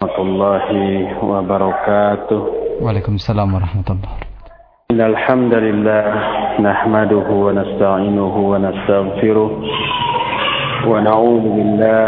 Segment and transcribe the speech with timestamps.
[0.00, 2.40] ورحمة الله وبركاته.
[2.80, 4.12] وعليكم السلام ورحمة الله
[4.90, 6.04] إن الحمد لله
[6.60, 9.50] نحمده ونستعينه ونستغفره
[10.88, 12.06] ونعوذ بالله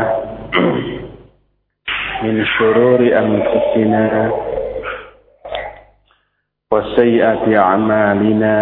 [2.24, 4.32] من شرور أنفسنا
[6.72, 8.56] وسيئات أعمالنا.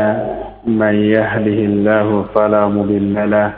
[0.66, 3.50] من يهده الله فلا مضل له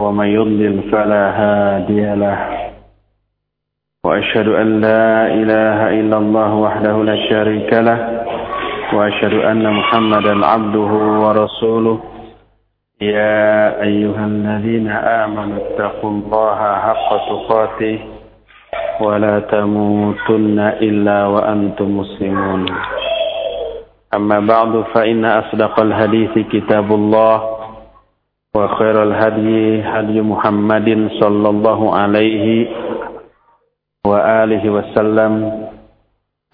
[0.00, 2.38] ومن يضلل فلا هادي له.
[4.06, 7.98] وأشهد أن لا إله إلا الله وحده لا شريك له
[8.94, 10.90] وأشهد أن محمدا عبده
[11.22, 11.98] ورسوله.
[13.00, 17.98] يا أيها الذين آمنوا اتقوا الله حق تقاته
[19.00, 22.66] ولا تموتن إلا وأنتم مسلمون.
[24.14, 27.36] أما بعد فإن أصدق الحديث كتاب الله
[28.56, 32.46] وخير الهدي هدي محمد صلى الله عليه
[34.07, 35.33] وآله وسلم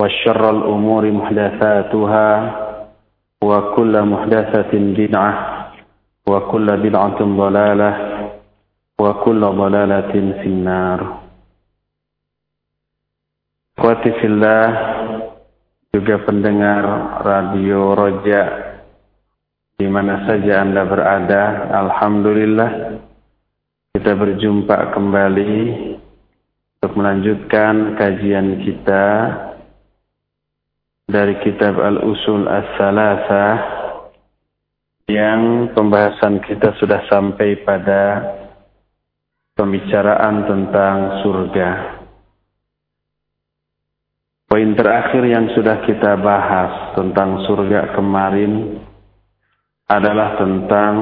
[0.02, 2.30] وشر الأمور محدثاتها
[3.44, 5.34] وكل محدثة بدعة
[6.28, 7.92] وكل بدعة ضلالة
[9.00, 11.02] وكل ضلالة في النار
[13.74, 14.70] Kuati fillah
[15.90, 16.84] juga pendengar
[17.26, 18.44] radio Roja
[19.76, 22.70] di mana saja Anda berada, Alhamdulillah
[23.98, 25.54] kita berjumpa kembali
[26.79, 29.07] untuk melanjutkan kajian kita
[31.11, 33.47] dari kitab Al-Usul As-Salasa
[35.11, 38.03] yang pembahasan kita sudah sampai pada
[39.59, 41.71] pembicaraan tentang surga.
[44.47, 48.79] Poin terakhir yang sudah kita bahas tentang surga kemarin
[49.91, 50.95] adalah tentang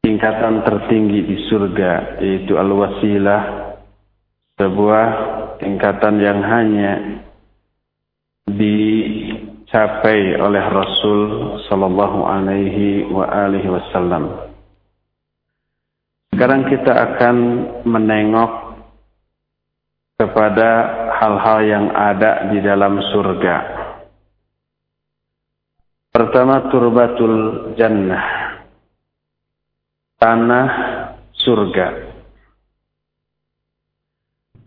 [0.00, 3.67] tingkatan tertinggi di surga yaitu al-wasilah
[4.58, 5.06] sebuah
[5.62, 7.22] tingkatan yang hanya
[8.50, 11.20] dicapai oleh Rasul
[11.70, 14.50] sallallahu alaihi wa alihi wasallam.
[16.34, 17.36] Sekarang kita akan
[17.86, 18.52] menengok
[20.18, 20.70] kepada
[21.22, 23.56] hal-hal yang ada di dalam surga.
[26.10, 27.34] Pertama turbatul
[27.78, 28.58] jannah.
[30.18, 30.68] Tanah
[31.30, 32.07] surga.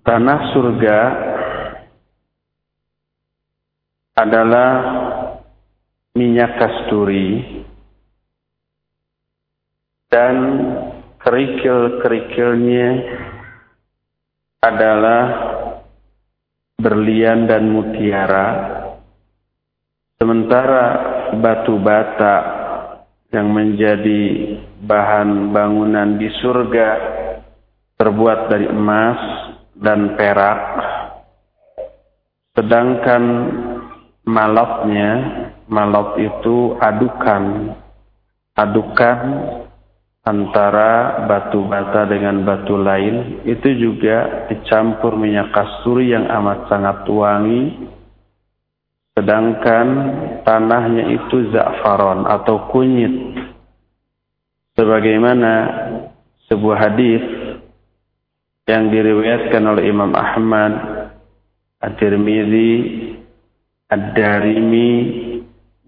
[0.02, 1.00] Tanah surga
[4.18, 4.72] adalah
[6.18, 7.62] minyak kasturi
[10.10, 10.36] dan
[11.22, 12.90] kerikil-kerikilnya
[14.66, 15.24] adalah
[16.82, 18.50] berlian dan mutiara,
[20.18, 20.86] sementara
[21.38, 22.38] batu bata
[23.30, 26.90] yang menjadi bahan bangunan di surga
[28.02, 29.51] terbuat dari emas
[29.82, 30.60] dan perak,
[32.54, 33.24] sedangkan
[34.22, 35.10] malapnya,
[35.66, 37.74] malap itu adukan,
[38.54, 39.20] adukan
[40.22, 43.42] antara batu bata dengan batu lain.
[43.46, 47.90] Itu juga dicampur minyak kasturi yang amat sangat wangi.
[49.12, 49.88] Sedangkan
[50.48, 53.12] tanahnya itu za'faron atau kunyit.
[54.80, 55.52] Sebagaimana
[56.48, 57.20] sebuah hadis
[58.70, 60.74] yang diriwayatkan oleh Imam Ahmad
[61.82, 62.74] At-Tirmizi
[63.90, 64.92] Ad-Darimi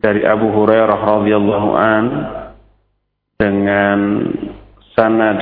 [0.01, 2.05] dari Abu Hurairah radhiyallahu an
[3.39, 3.99] dengan
[4.97, 5.39] sanad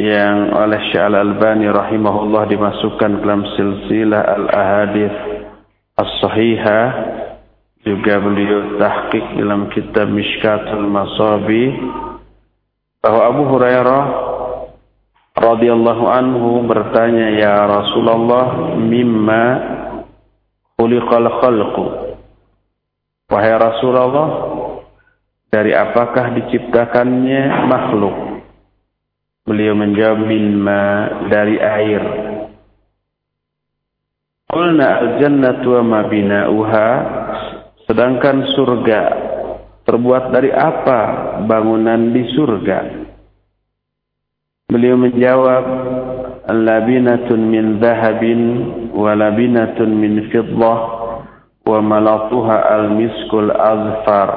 [0.00, 5.16] yang oleh Syekh Al-Albani rahimahullah dimasukkan dalam silsilah al-ahadith
[6.00, 6.86] as-sahihah
[7.84, 11.76] juga beliau tahqiq dalam kitab Mishkatul Masabi
[13.02, 14.31] bahwa Abu Hurairah
[15.36, 19.44] radhiyallahu anhu bertanya ya Rasulullah mimma
[20.76, 21.86] khuliqal khalqu
[23.32, 24.28] wahai Rasulullah
[25.52, 28.16] dari apakah diciptakannya makhluk?
[29.44, 30.84] Beliau menjawab minma
[31.28, 32.02] dari air.
[34.48, 36.88] Qulna al-jannatu wa ma bina'uha
[37.84, 39.00] sedangkan surga
[39.84, 41.00] terbuat dari apa
[41.44, 43.01] bangunan di surga?
[44.71, 45.63] Beliau menjawab
[46.51, 48.41] labinatun min dhahabin
[48.91, 50.79] wa labinatun min fiddah
[51.63, 54.29] wa malatuha al-miskul azfar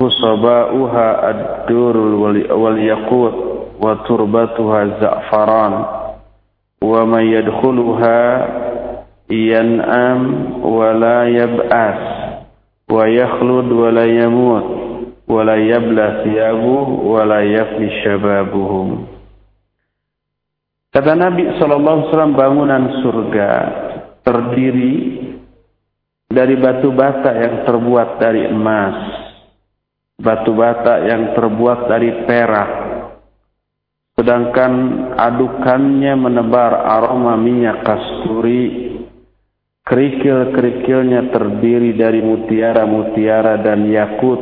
[0.00, 1.96] وخصباؤها الدور
[2.54, 3.34] واليقوت
[3.82, 5.84] وتربتها الزعفران
[6.82, 8.48] ومن يدخلها
[9.30, 10.20] ينأم
[10.62, 11.98] ولا يبأس
[12.90, 14.64] ويخلد ولا يموت
[15.31, 19.07] wala yabla siyabu wala yafni syababuhum.
[20.91, 23.51] Kata Nabi SAW bangunan surga
[24.27, 25.23] terdiri
[26.27, 28.97] dari batu bata yang terbuat dari emas,
[30.19, 32.71] batu bata yang terbuat dari perak,
[34.19, 34.71] sedangkan
[35.15, 38.99] adukannya menebar aroma minyak kasturi,
[39.87, 44.41] kerikil-kerikilnya terdiri dari mutiara-mutiara dan yakut,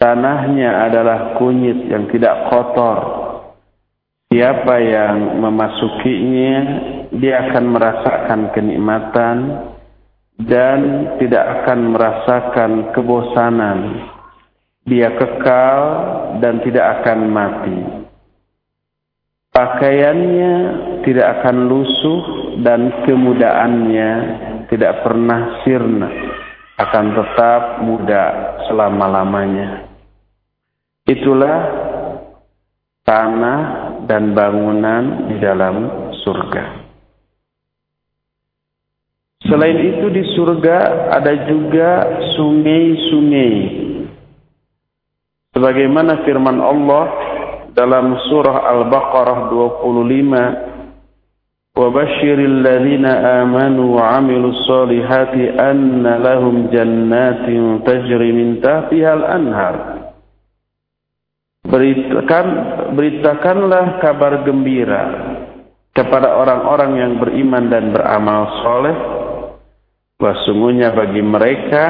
[0.00, 3.30] tanahnya adalah kunyit yang tidak kotor,
[4.30, 6.54] Siapa yang memasukinya,
[7.10, 9.36] dia akan merasakan kenikmatan
[10.38, 10.78] dan
[11.18, 13.78] tidak akan merasakan kebosanan.
[14.86, 15.78] Dia kekal
[16.38, 17.78] dan tidak akan mati.
[19.50, 20.54] Pakaiannya
[21.02, 22.22] tidak akan lusuh
[22.62, 24.10] dan kemudaannya
[24.70, 26.06] tidak pernah sirna,
[26.78, 29.89] akan tetap muda selama-lamanya.
[31.09, 31.57] Itulah
[33.05, 33.61] tanah
[34.09, 35.75] dan bangunan di dalam
[36.25, 36.85] surga.
[39.45, 41.89] Selain itu di surga ada juga
[42.33, 43.53] sungai-sungai.
[45.53, 47.05] Sebagaimana firman Allah
[47.77, 50.75] dalam surah Al-Baqarah 25
[51.75, 57.45] وبشر الذين آمنوا وعملوا الصالحات أن لهم جنات
[57.83, 59.98] تجري من تحتها الأنهار
[61.60, 62.46] Beritakan,
[62.96, 65.04] beritakanlah kabar gembira
[65.92, 68.96] kepada orang-orang yang beriman dan beramal soleh
[70.16, 71.84] bahwa bagi mereka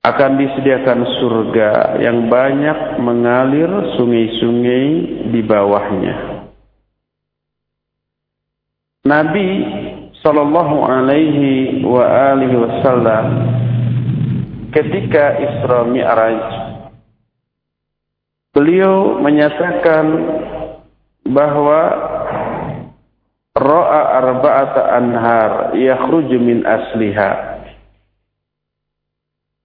[0.00, 3.68] akan disediakan surga yang banyak mengalir
[4.00, 4.84] sungai-sungai
[5.28, 6.16] di bawahnya.
[9.04, 9.48] Nabi
[10.20, 13.26] Sallallahu Alaihi Wasallam
[14.72, 16.59] ketika Isra Mi'raj
[18.50, 20.06] Beliau menyatakan
[21.22, 21.80] bahwa
[23.54, 27.62] ra'a arba'ata anhar yakhruju min asliha.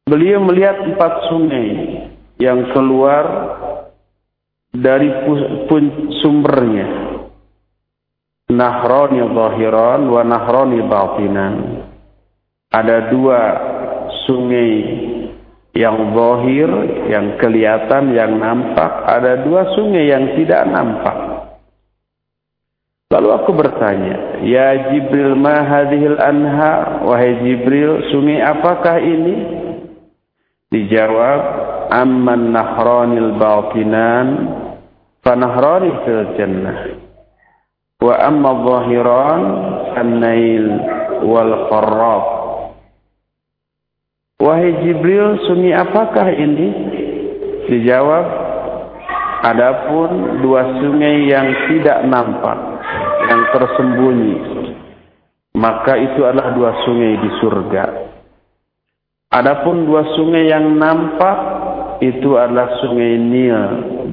[0.06, 1.70] Beliau melihat empat sungai
[2.38, 3.26] yang keluar
[4.70, 5.10] dari
[6.22, 7.18] sumbernya.
[8.54, 11.54] Nahrani zahiran wa nahrani batinan.
[12.70, 13.40] Ada dua
[14.30, 14.72] sungai
[15.76, 16.70] yang zahir,
[17.12, 18.92] yang kelihatan, yang nampak.
[19.12, 21.36] Ada dua sungai yang tidak nampak.
[23.12, 29.36] Lalu aku bertanya, Ya Jibril ma hadhil anha, wahai Jibril, sungai apakah ini?
[30.72, 31.42] Dijawab,
[31.92, 34.28] amman nahranil batinan,
[35.22, 36.80] fanahrani fil jannah.
[38.00, 39.42] Wa amma zahiran,
[39.96, 40.66] an-nail
[41.24, 42.35] wal qarrab.
[44.46, 46.70] Wahai Jibril, sunyi apakah ini?
[47.66, 48.26] Dijawab,
[49.42, 52.54] adapun dua sungai yang tidak nampak,
[53.26, 54.38] yang tersembunyi,
[55.58, 57.86] maka itu adalah dua sungai di surga.
[59.34, 61.38] Adapun dua sungai yang nampak,
[62.06, 63.62] itu adalah sungai Nil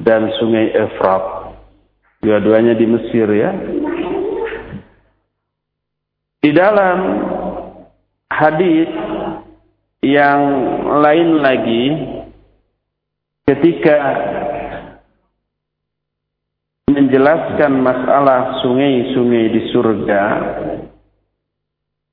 [0.01, 1.53] dan sungai Efrat.
[2.25, 3.53] Dua-duanya di Mesir ya.
[6.41, 6.97] Di dalam
[8.33, 8.89] hadis
[10.03, 10.41] yang
[10.99, 11.85] lain lagi
[13.47, 13.95] ketika
[16.91, 20.23] menjelaskan masalah sungai-sungai di surga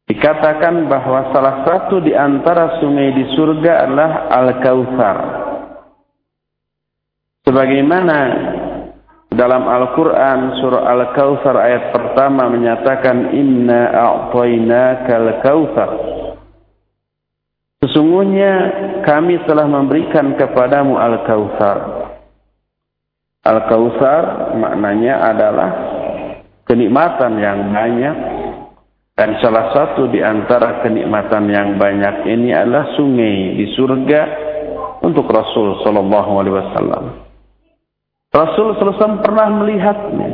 [0.07, 5.17] dikatakan bahwa salah satu di antara sungai di surga adalah Al-Kautsar.
[7.47, 8.19] Sebagaimana
[9.35, 15.91] dalam Al-Quran surah Al-Kautsar ayat pertama menyatakan inna a'tainaka al-kautsar
[17.81, 18.53] Sesungguhnya
[19.09, 21.79] kami telah memberikan kepadamu Al-Kautsar.
[23.41, 25.71] Al-Kautsar maknanya adalah
[26.69, 28.17] kenikmatan yang banyak
[29.17, 34.23] dan salah satu di antara kenikmatan yang banyak ini adalah sungai di surga
[35.01, 37.05] untuk Rasul sallallahu alaihi wasallam.
[38.29, 40.31] Rasul sallallahu pernah melihatnya.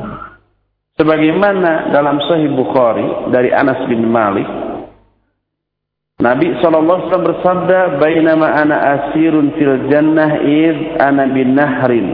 [0.98, 4.48] Sebagaimana dalam Sahih Bukhari dari Anas bin Malik
[6.16, 12.08] Nabi SAW bersabda, Bainama ana asirun fil jannah id ana bin nahrin.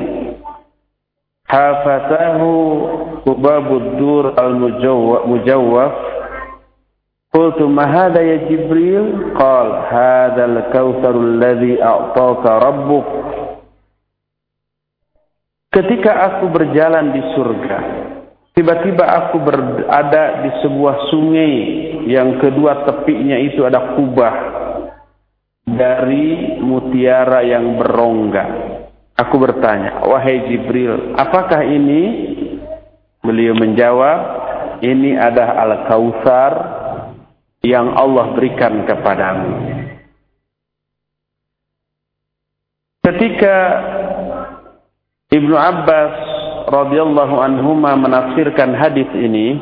[1.47, 2.51] Hafatahu
[3.23, 5.95] kubabud dur al-mujawwaf.
[7.31, 9.39] Qultu ma hadha ya Jibril?
[9.39, 13.07] Qal, hadha al-kawtharu alladhi a'taka rabbuk.
[15.73, 17.79] Ketika aku berjalan di surga,
[18.53, 21.55] tiba-tiba aku berada di sebuah sungai
[22.09, 24.37] yang kedua tepinya itu ada kubah
[25.67, 28.45] dari mutiara yang berongga.
[29.13, 32.33] Aku bertanya, wahai Jibril, apakah ini?
[33.23, 34.19] Beliau menjawab,
[34.83, 36.53] ini adalah Al-Kautsar
[37.63, 39.51] yang Allah berikan kepadamu.
[43.07, 43.57] Ketika
[45.31, 46.15] Ibnu Abbas
[46.69, 49.59] radhiyallahu anhuma menafsirkan hadis ini,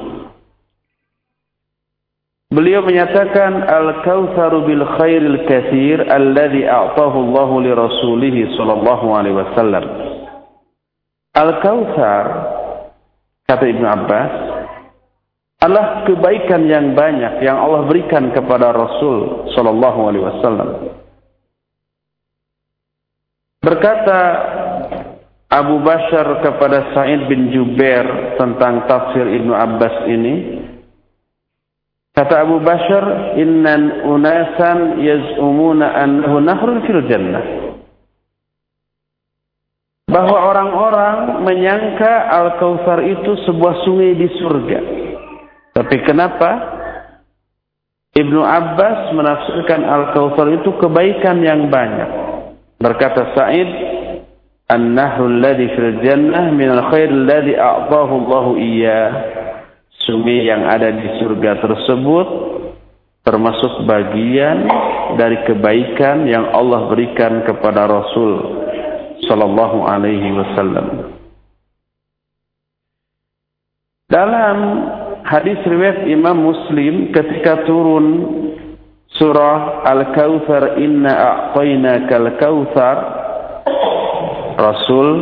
[2.51, 9.85] beliau menyatakan al-kautsaru bil khairil katsir alladhi a'tahu Allah li rasulih sallallahu alaihi wasallam.
[11.31, 12.25] Al-kautsar
[13.47, 14.33] kata Ibnu Abbas
[15.61, 20.69] adalah kebaikan yang banyak yang Allah berikan kepada Rasul sallallahu alaihi wasallam.
[23.61, 24.21] Berkata
[25.51, 30.63] Abu Bashar kepada Sa'id bin Jubair tentang tafsir Ibnu Abbas ini.
[32.15, 37.43] Kata Abu Bashar, "Innan unasan yaz'umuna annahu nahrun fil jannah."
[40.07, 44.79] Bahwa orang-orang menyangka Al-Kautsar itu sebuah sungai di surga.
[45.75, 46.51] Tapi kenapa
[48.15, 52.11] Ibnu Abbas menafsirkan Al-Kautsar itu kebaikan yang banyak.
[52.83, 53.71] Berkata Sa'id,
[54.71, 58.47] An-nahru alladhi fil jannah min al-khair alladhi a'tahu Allah.
[60.07, 62.27] Sungai yang ada di surga tersebut
[63.27, 64.65] termasuk bagian
[65.21, 68.33] dari kebaikan yang Allah berikan kepada Rasul
[69.29, 70.87] sallallahu alaihi wasallam.
[74.11, 74.57] Dalam
[75.23, 78.07] hadis riwayat Imam Muslim ketika turun
[79.21, 82.97] surah Al-Kautsar inna a'tainaka al-kautsar
[84.61, 85.17] Rasul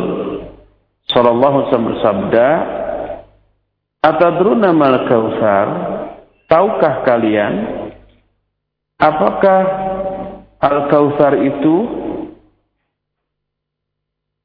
[1.09, 2.47] Sallallahu Alaihi Wasallam bersabda,
[3.99, 5.67] Atadruna mal kautsar?
[6.49, 7.53] Tahukah kalian
[8.97, 9.61] apakah
[10.59, 11.75] al-kautsar itu?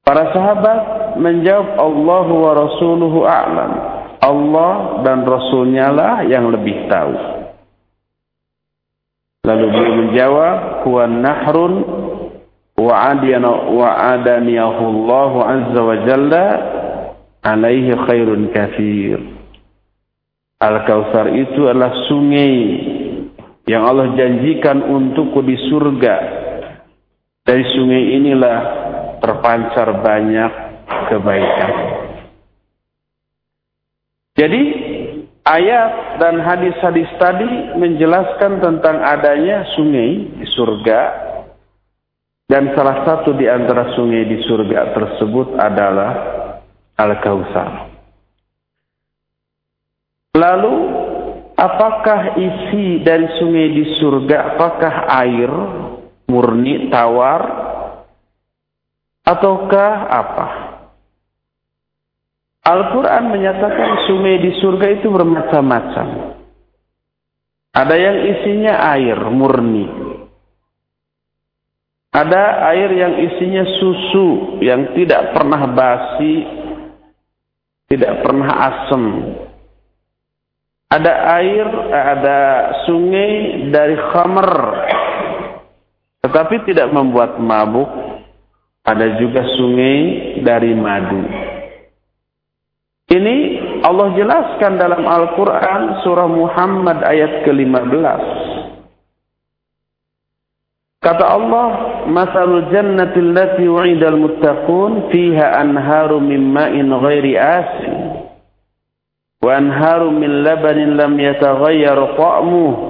[0.04, 0.80] Para sahabat
[1.16, 3.72] menjawab Allah wa rasuluhu a'lam.
[4.20, 7.12] Allah dan Rasulnya lah yang lebih tahu.
[9.44, 10.56] Lalu beliau menjawab,
[10.88, 11.72] huwa nahrun
[12.78, 16.47] wa'adaniyahu Allah azza wa jalla
[17.45, 19.21] alaihi khairun kathir.
[20.59, 22.57] Al-Kautsar itu adalah sungai
[23.69, 26.16] yang Allah janjikan untukku di surga.
[27.45, 28.59] Dari sungai inilah
[29.21, 30.52] terpancar banyak
[31.12, 31.73] kebaikan.
[34.35, 34.62] Jadi
[35.45, 41.24] ayat dan hadis-hadis tadi menjelaskan tentang adanya sungai di surga
[42.44, 46.12] dan salah satu di antara sungai di surga tersebut adalah
[46.94, 47.88] Al-Kautsar.
[50.34, 50.74] Lalu,
[51.56, 54.54] apakah isi dari sungai di surga?
[54.54, 55.52] Apakah air
[56.28, 57.42] murni, tawar,
[59.24, 60.48] ataukah apa?
[62.64, 66.08] Al-Quran menyatakan sungai di surga itu bermacam-macam.
[67.74, 70.13] Ada yang isinya air murni.
[72.14, 76.47] Ada air yang isinya susu yang tidak pernah basi,
[77.90, 79.35] tidak pernah asam,
[80.94, 82.40] ada air, ada
[82.87, 84.50] sungai dari khamr.
[86.23, 87.90] Tetapi tidak membuat mabuk.
[88.85, 89.99] Ada juga sungai
[90.44, 91.25] dari madu.
[93.11, 93.37] Ini
[93.83, 98.53] Allah jelaskan dalam Al-Quran surah Muhammad ayat ke-15.
[101.04, 101.68] Kata Allah,
[102.08, 108.25] "Masalul jannati allati wa'idal muttaqun fiha anharu min ma'in ghairi asin
[109.44, 112.80] wa anharu min labanin lam yataghayyar ta'muhu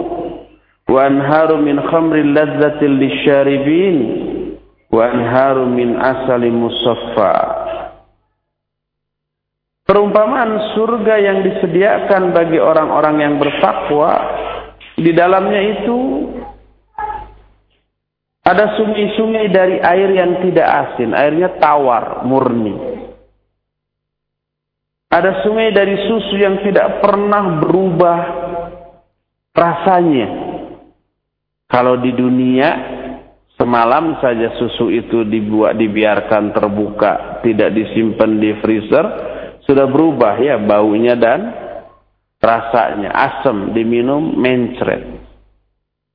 [0.87, 3.97] wa anharu min khamrin ladzatin lisyaribin
[4.95, 7.35] wa anharu min asalin musaffa."
[9.91, 14.23] Perumpamaan surga yang disediakan bagi orang-orang yang bertakwa
[14.95, 15.99] di dalamnya itu
[18.45, 22.77] ada sungai-sungai dari air yang tidak asin, airnya tawar, murni.
[25.09, 28.21] Ada sungai dari susu yang tidak pernah berubah
[29.57, 30.29] rasanya.
[31.71, 32.69] Kalau di dunia
[33.57, 39.07] semalam saja susu itu dibuat dibiarkan terbuka, tidak disimpan di freezer,
[39.65, 41.49] sudah berubah ya baunya dan
[42.43, 45.14] rasanya asam diminum mencret.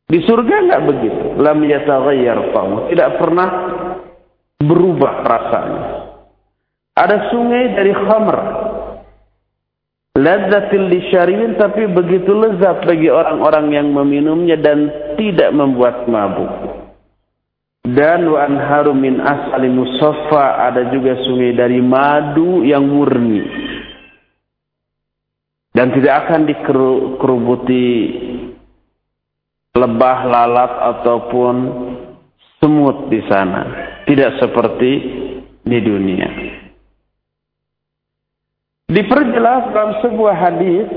[0.09, 1.25] Di surga enggak begitu.
[1.37, 2.39] Lam yataghayyar
[2.89, 3.49] Tidak pernah
[4.57, 5.83] berubah rasanya.
[6.97, 8.37] Ada sungai dari khamr
[10.19, 16.51] Ladzatil lisyaribin tapi begitu lezat bagi orang-orang yang meminumnya dan tidak membuat mabuk.
[17.87, 23.47] Dan wa anharu min asali musaffa ada juga sungai dari madu yang murni.
[25.79, 27.85] dan tidak akan dikerubuti
[29.77, 31.55] lebah, lalat ataupun
[32.61, 33.61] semut di sana.
[34.05, 34.91] Tidak seperti
[35.65, 36.29] di dunia.
[38.89, 40.89] Diperjelas dalam sebuah hadis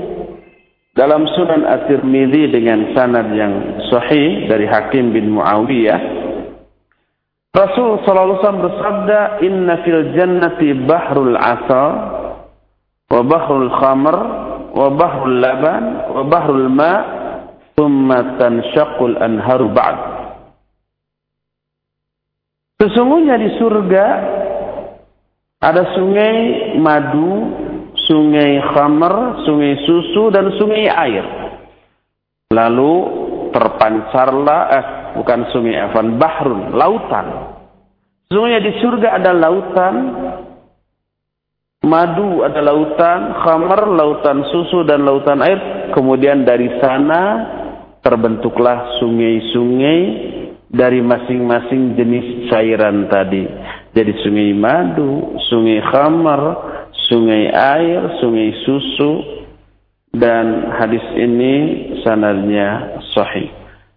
[0.97, 6.01] dalam Sunan At-Tirmidzi dengan sanad yang sahih dari Hakim bin Muawiyah
[7.53, 11.91] Rasul sallallahu alaihi wasallam bersabda inna fil jannati bahrul asal
[13.13, 14.15] wa bahrul khamr
[14.73, 15.83] wa bahrul laban
[16.17, 16.93] wa bahrul ma
[17.73, 19.97] thumma tanshaqqul anharu ba'd
[22.83, 24.05] Sesungguhnya di surga
[25.63, 27.63] ada sungai madu
[28.07, 31.25] sungai khamar, sungai susu, dan sungai air.
[32.51, 32.93] Lalu
[33.55, 34.85] terpancarlah, eh,
[35.17, 37.27] bukan sungai Afan, bahrun, lautan.
[38.27, 39.95] Sesungguhnya di surga ada lautan,
[41.85, 45.89] madu ada lautan, khamar, lautan susu, dan lautan air.
[45.93, 47.21] Kemudian dari sana
[48.03, 49.99] terbentuklah sungai-sungai
[50.67, 53.47] dari masing-masing jenis cairan tadi.
[53.95, 56.41] Jadi sungai madu, sungai khamar,
[57.07, 59.11] sungai air, sungai susu,
[60.13, 61.53] dan hadis ini
[62.05, 63.49] sanadnya sahih.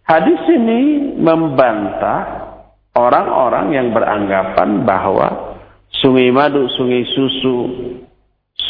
[0.06, 2.46] Hadis ini membantah
[2.94, 5.58] orang-orang yang beranggapan bahwa
[5.98, 7.58] sungai madu, sungai susu,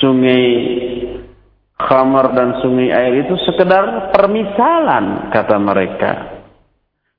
[0.01, 0.47] sungai
[1.77, 6.13] khamar dan sungai air itu sekedar permisalan kata mereka.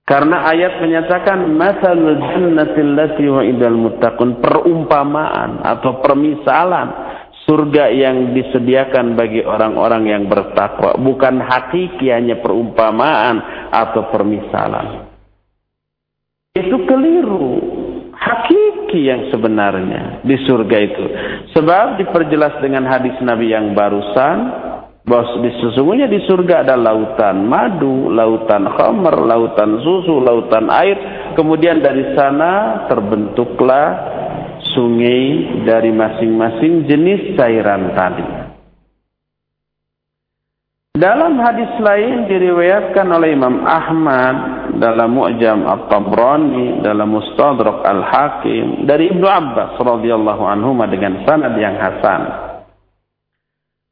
[0.08, 6.88] Karena ayat menyatakan masalul jannatil lati idal muttaqun perumpamaan atau permisalan
[7.44, 15.12] surga yang disediakan bagi orang-orang yang bertakwa bukan hakiki hanya perumpamaan atau permisalan.
[16.56, 17.77] Itu keliru.
[18.18, 21.06] Hakiki yang sebenarnya di surga itu.
[21.54, 24.38] Sebab diperjelas dengan hadis Nabi yang barusan
[25.08, 30.98] bahwa sesungguhnya di surga ada lautan madu, lautan khamr, lautan susu, lautan air.
[31.38, 33.88] Kemudian dari sana terbentuklah
[34.76, 38.47] sungai dari masing-masing jenis cairan tadi.
[40.98, 44.36] Dalam hadis lain diriwayatkan oleh Imam Ahmad
[44.82, 52.22] dalam Mu'jam At-Tabrani dalam Mustadrak Al-Hakim dari Ibnu Abbas radhiyallahu anhu dengan sanad yang hasan.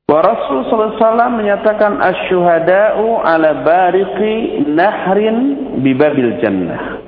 [0.10, 1.06] Wa Rasul SAW
[1.38, 5.38] menyatakan asyuhada'u ala bariqi nahrin
[5.86, 7.06] bibabil jannah.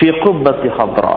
[0.00, 1.16] Fi qubbati khadra.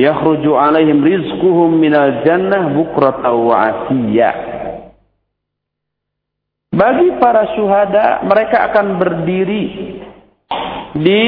[0.00, 4.57] Yakhruju alaihim rizquhum minal jannah bukrata wa asiyya.
[6.78, 9.64] Bagi para syuhada, mereka akan berdiri
[10.94, 11.22] di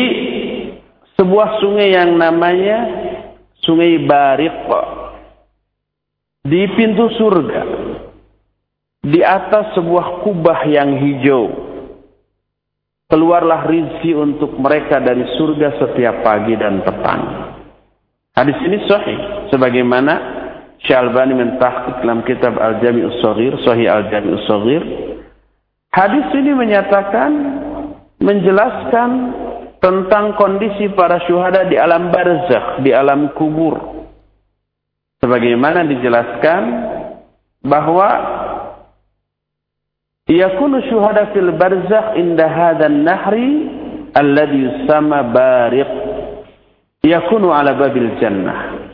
[1.18, 2.78] sebuah sungai yang namanya
[3.60, 4.56] Sungai Bariq
[6.48, 7.62] di pintu surga
[9.04, 11.68] di atas sebuah kubah yang hijau.
[13.10, 17.22] Keluarlah rizki untuk mereka dari surga setiap pagi dan petang.
[18.38, 19.50] Hadis ini sahih.
[19.50, 20.14] Sebagaimana
[20.86, 24.82] Syalbani mentahkik dalam kitab Al-Jami'us Saghir, Sahih Al-Jami'us Saghir.
[25.90, 27.30] Hadis ini menyatakan,
[28.22, 29.10] menjelaskan
[29.82, 33.74] tentang kondisi para syuhada di alam barzakh, di alam kubur.
[35.20, 36.62] Sebagaimana dijelaskan
[37.66, 38.08] bahwa
[40.30, 43.68] yakunu syuhada fil barzakh inda hadzal nahri
[44.14, 45.90] alladhi yusama bariq
[47.04, 48.88] yakunu ala babil jannah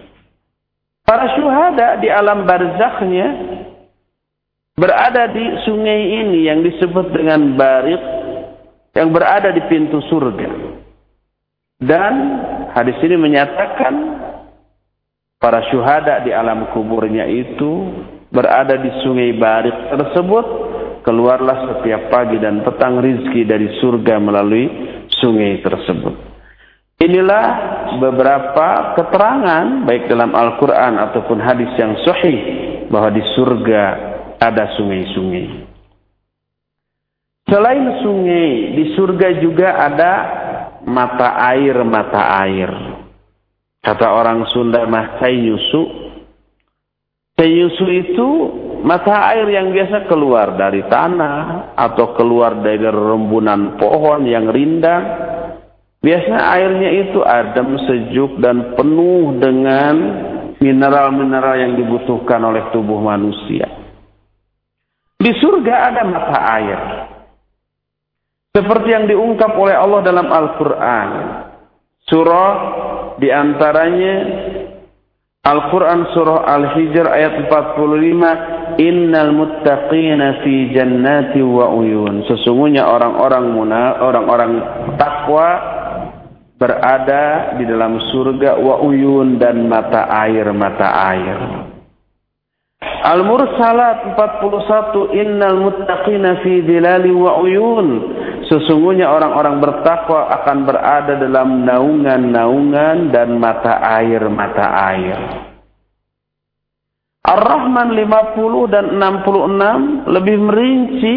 [1.07, 3.27] para syuhada di alam barzakhnya
[4.77, 8.03] berada di sungai ini yang disebut dengan bariq
[8.93, 10.51] yang berada di pintu surga
[11.77, 12.12] dan
[12.73, 13.95] hadis ini menyatakan
[15.37, 17.93] para syuhada di alam kuburnya itu
[18.33, 20.47] berada di sungai Bariq tersebut
[21.05, 24.67] keluarlah setiap pagi dan petang rizki dari surga melalui
[25.23, 26.15] sungai tersebut.
[26.97, 27.45] Inilah
[28.01, 32.39] beberapa keterangan baik dalam Al-Quran ataupun hadis yang sahih
[32.89, 35.77] bahwa di surga ada sungai-sungai.
[37.46, 40.12] Selain sungai, di surga juga ada
[40.83, 42.70] mata air-mata air.
[43.79, 46.11] Kata orang Sunda mah cayusu.
[47.38, 48.29] Cayusu itu
[48.83, 55.05] mata air yang biasa keluar dari tanah atau keluar dari rembunan pohon yang rindang
[56.01, 59.94] biasanya airnya itu adem sejuk dan penuh dengan
[60.62, 63.76] mineral-mineral yang dibutuhkan oleh tubuh manusia
[65.27, 66.81] di surga ada mata air
[68.55, 71.09] seperti yang diungkap oleh Allah dalam Al-Quran
[72.07, 72.51] surah
[73.19, 74.15] di antaranya
[75.47, 82.27] Al-Quran surah Al-Hijr ayat 45 innal muttaqina fi jannati wa uyun.
[82.27, 84.53] Sesungguhnya orang-orang muna, orang-orang
[84.99, 85.49] takwa
[86.59, 91.39] berada di dalam surga wa uyun dan mata air-mata air.
[93.05, 97.89] Al-Mursalat 41 Innal muttaqina fi dhilali wa uyun
[98.47, 105.19] Sesungguhnya orang-orang bertakwa akan berada dalam naungan-naungan dan mata air-mata air.
[107.27, 111.15] Ar-Rahman 50 dan 66 lebih merinci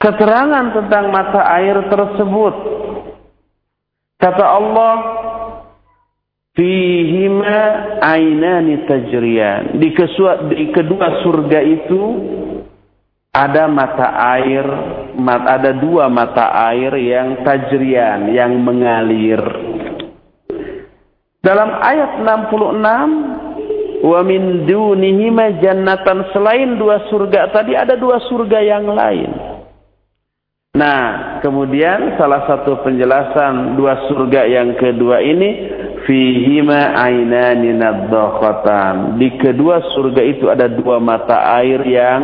[0.00, 2.54] keterangan tentang mata air tersebut.
[4.16, 4.94] Kata Allah,
[6.58, 7.62] Fihima
[8.02, 9.78] ainani tajriyan.
[9.78, 9.94] Di,
[10.74, 12.02] kedua surga itu
[13.30, 14.66] ada mata air,
[15.22, 19.38] ada dua mata air yang tajrian, yang mengalir.
[21.38, 28.90] Dalam ayat 66, wa min dunihima jannatan selain dua surga tadi ada dua surga yang
[28.90, 29.30] lain.
[30.74, 35.77] Nah, kemudian salah satu penjelasan dua surga yang kedua ini
[36.08, 39.20] fihima ainani nadzakhatan.
[39.20, 42.22] Di kedua surga itu ada dua mata air yang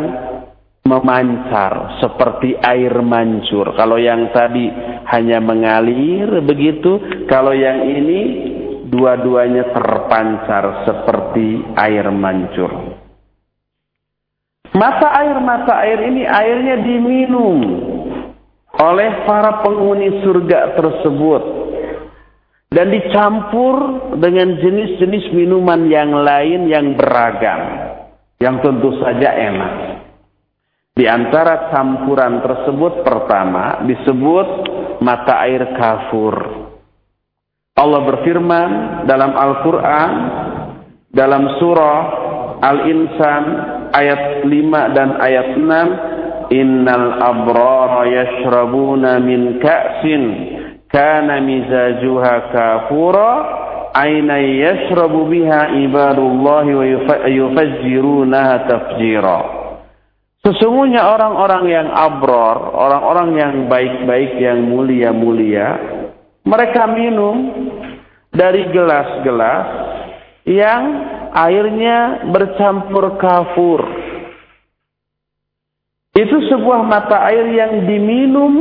[0.89, 3.77] memancar seperti air mancur.
[3.77, 4.73] Kalau yang tadi
[5.13, 8.21] hanya mengalir begitu, kalau yang ini
[8.89, 12.73] dua-duanya terpancar seperti air mancur.
[14.75, 17.59] Mata air mata air ini airnya diminum
[18.75, 21.64] oleh para penghuni surga tersebut
[22.75, 23.75] dan dicampur
[24.19, 27.61] dengan jenis-jenis minuman yang lain yang beragam
[28.43, 29.75] yang tentu saja enak.
[30.95, 34.49] Di antara campuran tersebut pertama disebut
[35.03, 36.35] mata air kafur.
[37.75, 38.71] Allah berfirman
[39.07, 40.13] dalam Al-Qur'an
[41.11, 41.99] dalam surah
[42.63, 43.43] Al-Insan
[43.91, 46.15] ayat 5 dan ayat 6
[46.55, 50.23] Innal abrara yashrabuna min ka'sin
[50.95, 53.31] kana mizajuha kafura
[53.99, 56.87] aina yashrabu biha ibadullahi wa
[57.27, 59.65] yufajjirunaha tafjira
[60.45, 65.73] Sesungguhnya orang-orang yang abror, orang-orang yang baik-baik, yang mulia-mulia,
[66.45, 67.49] mereka minum
[68.29, 69.67] dari gelas-gelas
[70.45, 70.83] yang
[71.33, 73.81] airnya bercampur kafur.
[76.15, 78.53] Itu sebuah mata air yang diminum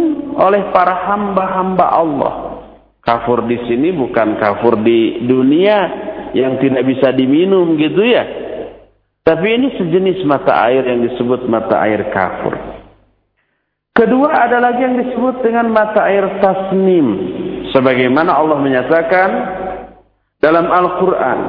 [0.41, 2.33] oleh para hamba-hamba Allah.
[3.05, 5.77] Kafur di sini bukan kafur di dunia
[6.33, 8.25] yang tidak bisa diminum gitu ya.
[9.21, 12.57] Tapi ini sejenis mata air yang disebut mata air kafur.
[13.93, 17.07] Kedua ada lagi yang disebut dengan mata air tasnim.
[17.69, 19.29] Sebagaimana Allah menyatakan
[20.41, 21.39] dalam Al-Quran.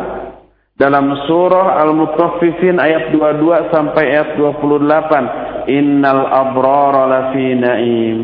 [0.75, 8.19] Dalam surah Al-Mutaffifin ayat 22 sampai ayat 28 innal abrara lafi na'im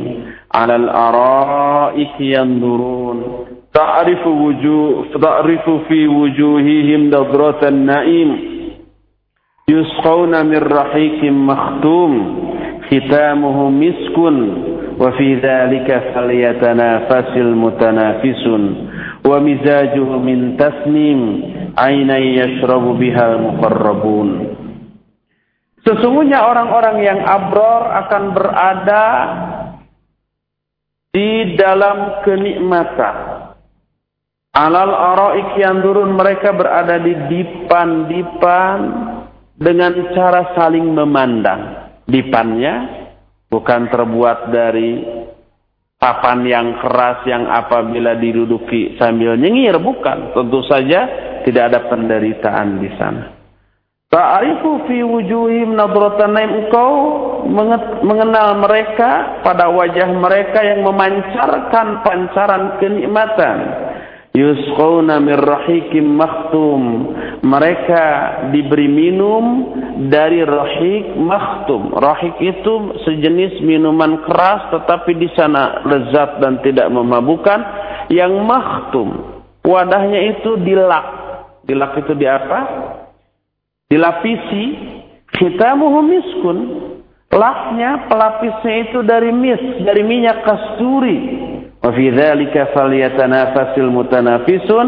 [0.51, 3.19] 'alal ara'iki yanzurun
[3.71, 8.31] ta'rifu wujuh ta'rifu fi wujuhihim nadratan na'im
[9.71, 12.11] yusqawna min rahiqin makhtum
[12.91, 14.37] khitamuhu miskun
[14.99, 18.63] wa fi dhalika falyatanafasil mutanafisun
[19.23, 21.21] wa mizajuhu min tasnim
[21.79, 24.29] aynan yashrabu biha al-muqarrabun
[25.91, 29.07] Sesungguhnya orang-orang yang abror akan berada
[31.11, 33.17] di dalam kenikmatan.
[34.55, 38.79] Alal araik yang turun mereka berada di dipan-dipan
[39.59, 41.91] dengan cara saling memandang.
[42.07, 42.75] Dipannya
[43.51, 44.91] bukan terbuat dari
[45.99, 50.39] papan yang keras yang apabila diduduki sambil nyengir, bukan.
[50.39, 51.01] Tentu saja
[51.43, 53.40] tidak ada penderitaan di sana.
[54.11, 56.91] Ta'arifu fi wujuhim nadratan naim engkau
[58.03, 63.57] mengenal mereka pada wajah mereka yang memancarkan pancaran kenikmatan.
[64.35, 66.83] Yusqawna min rahikim makhtum.
[67.47, 68.03] Mereka
[68.51, 69.79] diberi minum
[70.11, 71.95] dari rahik makhtum.
[71.95, 77.63] Rahik itu sejenis minuman keras tetapi di sana lezat dan tidak memabukkan.
[78.11, 79.09] Yang makhtum.
[79.63, 81.07] Wadahnya itu dilak.
[81.63, 82.59] Dilak itu di apa?
[83.91, 84.65] Dilapisi
[85.35, 86.59] khitamuhu miskun.
[87.31, 91.19] Laknya pelapisnya itu dari mis dari minyak kasturi.
[91.79, 94.87] Wa fi dzalika falyatanafasil mutanafisun.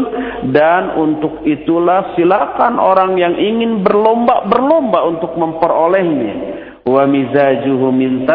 [0.51, 6.33] Dan untuk itulah silakan orang yang ingin berlomba-berlomba untuk memperolehnya.
[6.83, 8.27] Wa mizajuhu min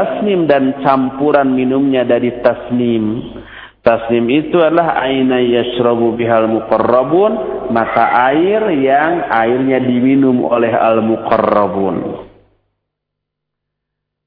[0.49, 3.21] dan campuran minumnya dari tasnim
[3.83, 7.33] Tasnim itu adalah aina yashrabu bihal muqarrabun,
[7.71, 12.27] mata air yang airnya diminum oleh al muqarrabun.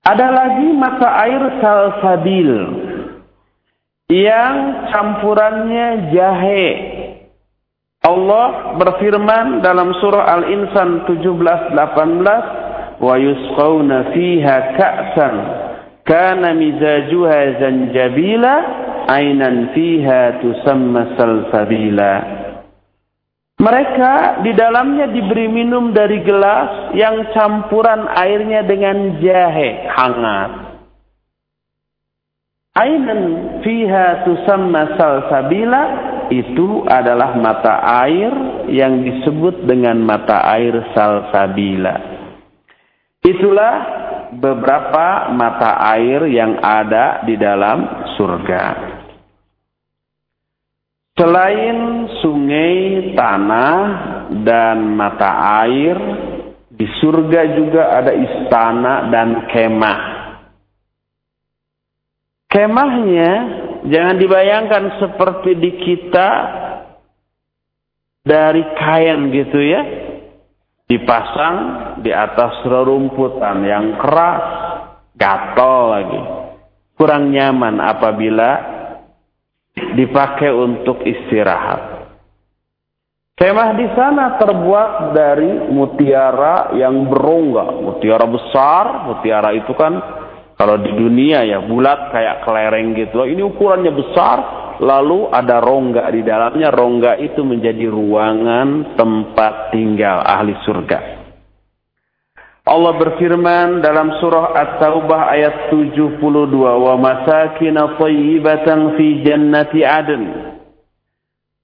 [0.01, 2.51] Ada lagi mata air salsabil
[4.09, 4.55] yang
[4.89, 6.67] campurannya jahe.
[8.01, 15.35] Allah berfirman dalam surah Al-Insan 17-18, "Wa yusqawna fiha ka'san
[16.01, 18.55] kana mizajuha zanjabila
[19.11, 22.13] ainan fiha tusamma salsabila."
[23.61, 30.51] Mereka di dalamnya diberi minum dari gelas yang campuran airnya dengan jahe hangat.
[32.73, 33.21] Ainan
[33.61, 35.83] fiha tusamma salsabila
[36.33, 38.31] itu adalah mata air
[38.71, 41.95] yang disebut dengan mata air salsabila.
[43.21, 43.75] Itulah
[44.33, 48.63] beberapa mata air yang ada di dalam surga.
[51.19, 53.79] Selain sungai, tanah,
[54.47, 55.99] dan mata air,
[56.71, 59.99] di surga juga ada istana dan kemah.
[62.47, 63.31] Kemahnya
[63.91, 66.29] jangan dibayangkan seperti di kita
[68.23, 69.81] dari kain gitu ya.
[70.87, 71.57] Dipasang
[72.03, 74.43] di atas rerumputan yang keras,
[75.15, 76.21] gatal lagi.
[76.99, 78.70] Kurang nyaman apabila
[79.95, 82.01] dipakai untuk istirahat.
[83.41, 89.09] Kemah di sana terbuat dari mutiara yang berongga, mutiara besar.
[89.09, 89.97] Mutiara itu kan
[90.53, 93.25] kalau di dunia ya bulat kayak kelereng gitu.
[93.25, 94.37] Ini ukurannya besar,
[94.77, 96.69] lalu ada rongga di dalamnya.
[96.69, 101.20] Rongga itu menjadi ruangan tempat tinggal ahli surga.
[102.61, 106.21] Allah berfirman dalam surah At-Taubah ayat 72
[106.55, 110.23] wa masakina thayyibatan fi jannati adn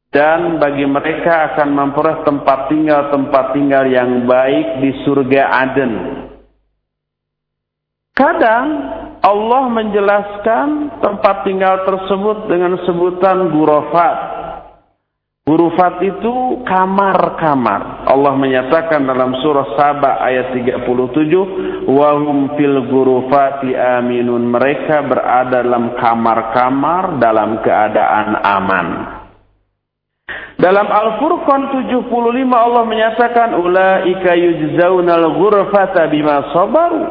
[0.09, 5.93] dan bagi mereka akan memperoleh tempat tinggal tempat tinggal yang baik di surga Aden.
[8.17, 8.67] Kadang
[9.21, 14.36] Allah menjelaskan tempat tinggal tersebut dengan sebutan gurafat
[15.47, 18.03] Hurufat itu kamar-kamar.
[18.03, 27.15] Allah menyatakan dalam surah Saba ayat 37, "Wahum fil gurufati aminun." Mereka berada dalam kamar-kamar
[27.23, 28.87] dalam keadaan aman.
[30.59, 37.07] Dalam Al-Furqan 75 Allah menyatakan, "Ulaika yujzaunal ghurfata bima sabaru."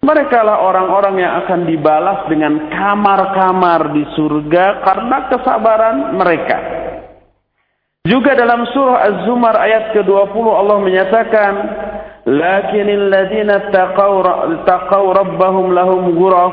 [0.00, 6.81] Mereka lah orang-orang yang akan dibalas dengan kamar-kamar di surga karena kesabaran mereka.
[8.02, 11.52] Juga dalam surah Az-Zumar ayat ke-20 Allah menyatakan
[12.26, 14.26] Lakinil ladina taqaw
[14.66, 16.50] taqaw rabbahum lahum ghuraf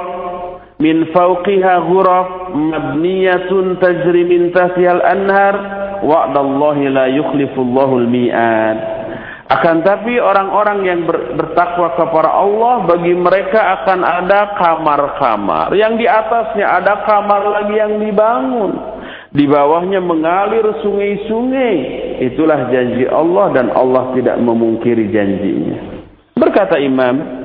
[0.78, 5.56] min fawqiha ghuraf mabniyatun tajri min tahtiha al-anhar
[6.06, 8.78] wa'dallahi la yukhlifullahu al-mi'ad.
[9.50, 11.02] Akan tapi orang-orang yang
[11.34, 15.74] bertakwa kepada Allah bagi mereka akan ada kamar-kamar.
[15.74, 18.99] Yang di atasnya ada kamar lagi yang dibangun
[19.30, 21.78] di bawahnya mengalir sungai-sungai.
[22.34, 25.78] Itulah janji Allah dan Allah tidak memungkiri janjinya.
[26.34, 27.40] Berkata Imam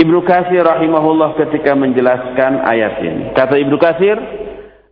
[0.00, 3.24] Ibnu Katsir rahimahullah ketika menjelaskan ayat ini.
[3.36, 4.16] Kata Ibnu Katsir,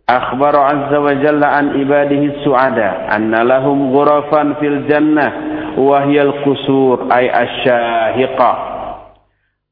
[0.07, 5.31] jalla an ibadihi su'ada anna lahum ghurafan fil jannah
[5.75, 8.57] wa hiyal qusur ay asyahiqah.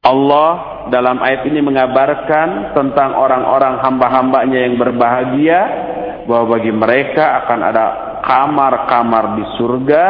[0.00, 0.52] Allah
[0.88, 5.60] dalam ayat ini mengabarkan tentang orang-orang hamba-hambanya yang berbahagia
[6.28, 7.86] bahwa bagi mereka akan ada
[8.24, 10.06] kamar-kamar di surga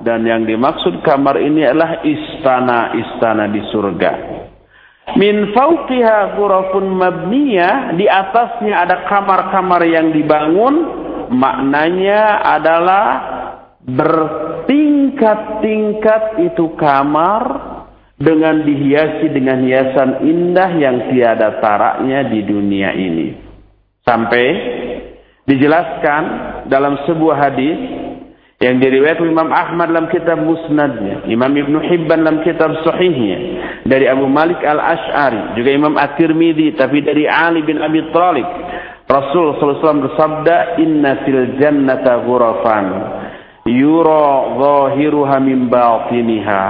[0.00, 4.12] dan yang dimaksud kamar ini adalah istana-istana di surga.
[5.18, 10.86] Min fauqiha ghurafun mabniyah, di atasnya ada kamar-kamar yang dibangun,
[11.34, 13.06] maknanya adalah
[13.82, 17.42] bertingkat-tingkat itu kamar
[18.20, 23.32] dengan dihiasi dengan hiasan indah yang tiada taraknya di dunia ini.
[24.04, 24.44] Sampai
[25.50, 26.22] dijelaskan
[26.70, 27.78] dalam sebuah hadis
[28.60, 33.38] yang diriwayatkan Imam Ahmad dalam kitab Musnadnya, Imam Ibn Hibban dalam kitab Sahihnya,
[33.88, 38.44] dari Abu Malik Al-Ash'ari, juga Imam At-Tirmidzi, tapi dari Ali bin Abi Thalib.
[39.08, 42.86] Rasul SAW bersabda, Inna fil jannata ghurafan,
[43.64, 46.64] yura zahiruha min batiniha,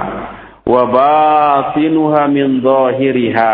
[0.63, 3.53] wa batinuha min zahiriha.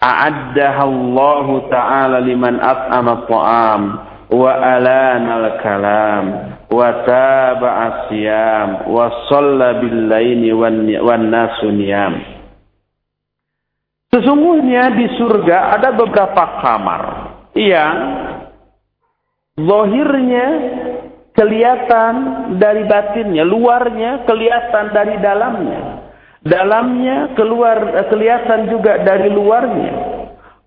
[0.00, 6.24] A'addaha Allah Ta'ala liman at'ama ta'am wa alana al-kalam
[6.70, 10.06] wa taba'a siyam wa shalla bil
[14.10, 17.02] Sesungguhnya di surga ada beberapa kamar
[17.54, 17.96] yang
[19.60, 20.46] Zohirnya
[21.36, 22.14] kelihatan
[22.56, 25.80] dari batinnya, luarnya kelihatan dari dalamnya.
[26.40, 30.19] Dalamnya keluar kelihatan juga dari luarnya.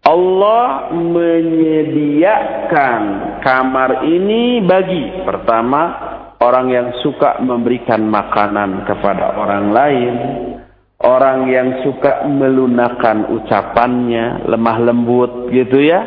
[0.04, 3.02] Allah menyediakan
[3.40, 5.82] kamar ini bagi pertama
[6.44, 10.14] orang yang suka memberikan makanan kepada orang lain,
[11.00, 16.04] orang yang suka melunakkan ucapannya, lemah lembut gitu ya,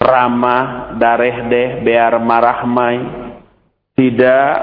[0.00, 3.04] ramah, dareh deh, biar marahmai,
[3.92, 4.56] tidak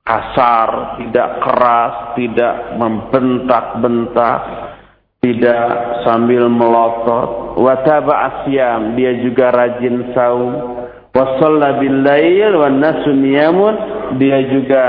[0.00, 4.40] kasar, tidak keras, tidak membentak-bentak,
[5.24, 7.56] tidak sambil melotot.
[7.56, 10.52] Wataba asyam, dia juga rajin saum.
[11.16, 13.74] Wasalla bil lail wan nasu niyamun,
[14.20, 14.84] dia juga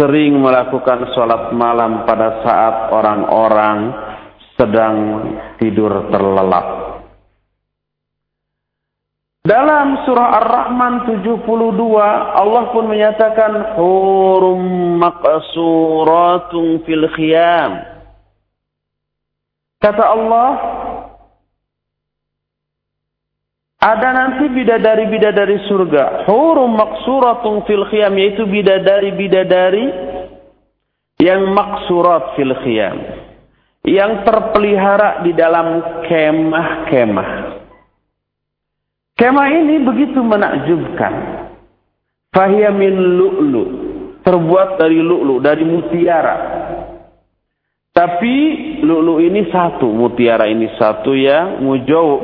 [0.00, 3.92] sering melakukan sholat malam pada saat orang-orang
[4.56, 4.96] sedang
[5.60, 6.80] tidur terlelap.
[9.42, 11.42] Dalam surah Ar-Rahman 72
[12.38, 14.62] Allah pun menyatakan hurum
[15.02, 17.91] maqsuratun fil khiyam.
[19.82, 20.48] Kata Allah
[23.82, 26.30] ada nanti bidadari-bidadari surga.
[26.30, 29.90] Hurum maqsuratun fil khiyam yaitu bidadari-bidadari
[31.18, 32.94] yang maksurat fil khiyam.
[33.82, 37.30] Yang terpelihara di dalam kemah-kemah.
[39.18, 41.14] Kemah ini begitu menakjubkan.
[42.30, 43.64] Fahiyya min lu'lu.
[44.22, 46.61] Terbuat dari lu'lu, dari mutiara.
[47.92, 48.36] Tapi
[48.80, 51.60] lu'lu ini satu, mutiara ini satu yang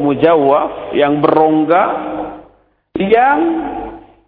[0.00, 1.84] mujawaf, yang berongga,
[2.96, 3.40] yang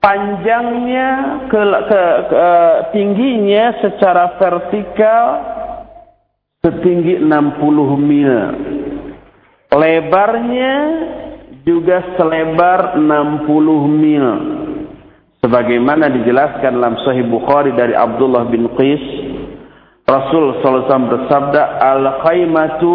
[0.05, 1.09] panjangnya
[1.49, 2.47] ke, ke, ke
[2.93, 5.25] tingginya secara vertikal
[6.61, 7.33] setinggi 60
[7.97, 8.33] mil.
[9.73, 10.75] Lebarnya
[11.65, 13.49] juga selebar 60
[13.89, 14.27] mil.
[15.41, 19.30] Sebagaimana dijelaskan dalam Sahih Bukhari dari Abdullah bin Qis,
[20.11, 22.95] Rasul SAW bersabda, Al-khaymatu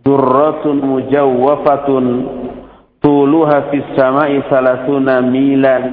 [0.00, 2.04] durratun mujawwafatun
[3.04, 5.84] tuluha fis sama'i salasuna milan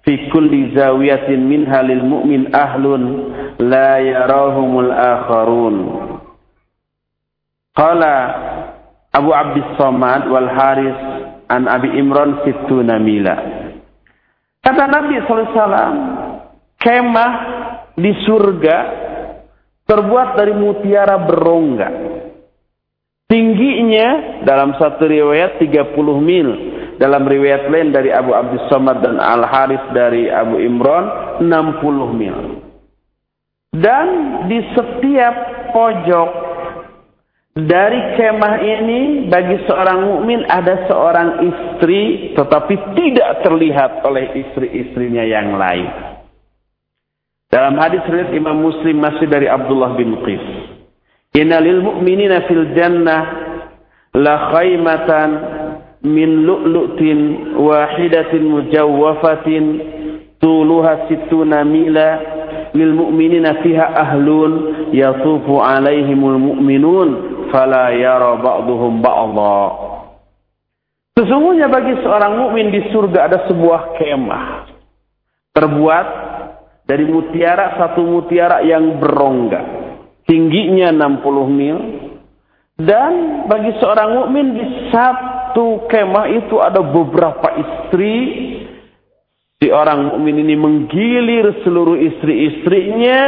[0.00, 3.02] fi kulli zawiyatin minha lil mu'min ahlun
[3.60, 5.76] la yarahumul akharun.
[7.76, 8.14] Qala
[9.12, 10.96] Abu Abdus Somad wal Haris
[11.52, 13.36] an Abi Imran situna mila.
[14.64, 15.92] Kata Nabi SAW,
[16.80, 17.32] kemah
[18.00, 18.76] di surga
[19.86, 21.88] terbuat dari mutiara berongga.
[23.32, 26.48] Tingginya dalam satu riwayat 30 mil.
[27.00, 32.36] Dalam riwayat lain dari Abu Abdus Somad dan Al Haris dari Abu Imran 60 mil.
[33.72, 34.06] Dan
[34.52, 35.34] di setiap
[35.72, 36.30] pojok
[37.56, 39.00] dari kemah ini
[39.32, 46.11] bagi seorang mukmin ada seorang istri tetapi tidak terlihat oleh istri-istrinya yang lain.
[47.52, 50.40] Dalam hadis riwayat Imam Muslim masih dari Abdullah bin Qis.
[51.36, 53.22] Inna lil mu'minina fil jannah
[54.16, 55.30] la khaymatan
[56.00, 59.64] min lu'lu'tin wahidatin mujawwafatin
[60.40, 62.08] tuluha sittuna mila
[62.72, 67.08] lil mu'minina fiha ahlun yatufu alaihimul mu'minun
[67.52, 69.60] fala yara ba'duhum ba'dha.
[71.20, 74.44] Sesungguhnya bagi seorang mukmin di surga ada sebuah kemah
[75.52, 76.06] terbuat
[76.84, 79.60] dari mutiara satu mutiara yang berongga,
[80.26, 81.78] tingginya 60 mil
[82.82, 88.16] dan bagi seorang mukmin di satu kemah itu ada beberapa istri
[89.62, 93.18] Si orang mukmin ini menggilir seluruh istri-istrinya,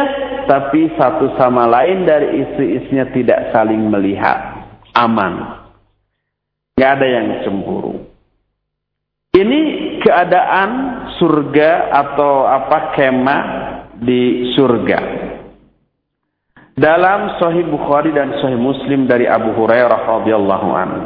[0.51, 4.67] tapi satu sama lain dari istri-istrinya tidak saling melihat.
[4.99, 5.63] Aman.
[6.75, 8.03] Tidak ada yang cemburu.
[9.31, 9.61] Ini
[10.03, 10.71] keadaan
[11.24, 13.44] surga atau apa kemah
[14.00, 15.00] di surga.
[16.80, 21.04] Dalam Sahih Bukhari dan Sahih Muslim dari Abu Hurairah radhiyallahu anhu.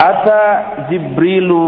[0.00, 0.42] Ata
[0.88, 1.66] Jibrilu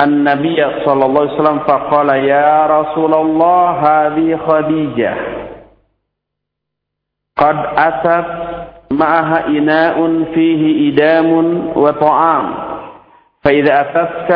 [0.00, 5.14] النبي صلى الله عليه وسلم فقال يا رسول الله هذه خديجة
[7.38, 8.28] قد أتت
[8.90, 11.28] معها إناء فيه إدام
[11.76, 12.46] وطعام
[13.44, 14.30] فإذا أتتك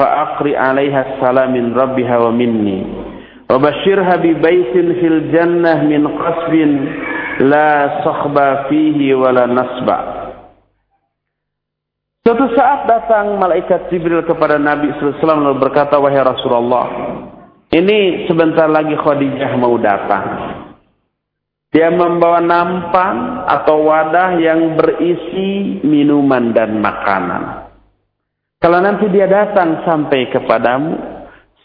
[0.00, 2.78] فأقرئ عليها السلام من ربها ومني
[3.50, 6.54] وبشرها ببيت في الجنة من قصب
[7.40, 7.70] لا
[8.04, 8.36] صخب
[8.68, 9.88] فيه ولا نصب
[12.20, 16.86] Suatu saat datang malaikat Jibril kepada Nabi SAW lalu berkata, Wahai Rasulullah,
[17.72, 20.26] ini sebentar lagi Khadijah mau datang.
[21.72, 27.72] Dia membawa nampan atau wadah yang berisi minuman dan makanan.
[28.65, 30.97] Kalau nanti dia datang sampai kepadamu,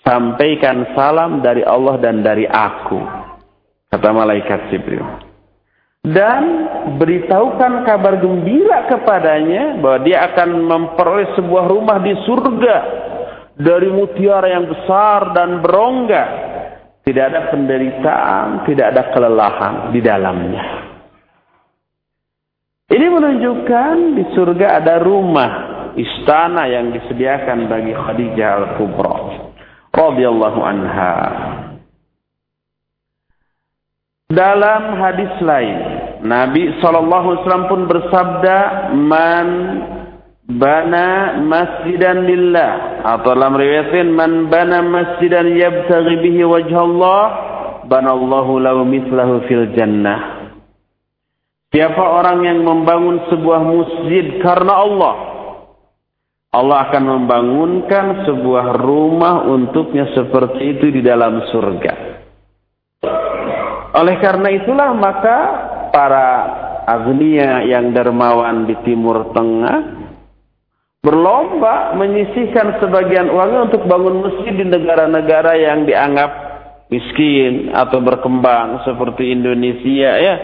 [0.05, 3.01] sampaikan salam dari Allah dan dari aku.
[3.89, 5.09] Kata malaikat Jibril.
[6.05, 6.43] Dan
[7.01, 12.77] beritahukan kabar gembira kepadanya bahwa dia akan memperoleh sebuah rumah di surga
[13.57, 16.25] dari mutiara yang besar dan berongga.
[17.01, 20.65] Tidak ada penderitaan, tidak ada kelelahan di dalamnya.
[22.93, 29.15] Ini menunjukkan di surga ada rumah istana yang disediakan bagi Khadijah Al-Kubra
[29.91, 31.15] radhiyallahu anha.
[34.31, 35.77] Dalam hadis lain,
[36.23, 38.59] Nabi SAW pun bersabda,
[38.95, 39.49] "Man
[40.47, 47.23] bana masjidan lillah." Atau dalam riwayatin, "Man bana masjidan yabtaghi bihi wajh Allah,
[47.91, 50.47] banallahu lahu mithlahu fil jannah."
[51.75, 55.15] Siapa orang yang membangun sebuah masjid karena Allah,
[56.51, 61.95] Allah akan membangunkan sebuah rumah untuknya seperti itu di dalam surga.
[63.95, 65.39] Oleh karena itulah maka
[65.95, 66.29] para
[66.91, 70.03] agnia yang dermawan di timur tengah
[71.07, 76.31] berlomba menyisihkan sebagian uangnya untuk bangun masjid di negara-negara yang dianggap
[76.91, 80.35] miskin atau berkembang seperti Indonesia ya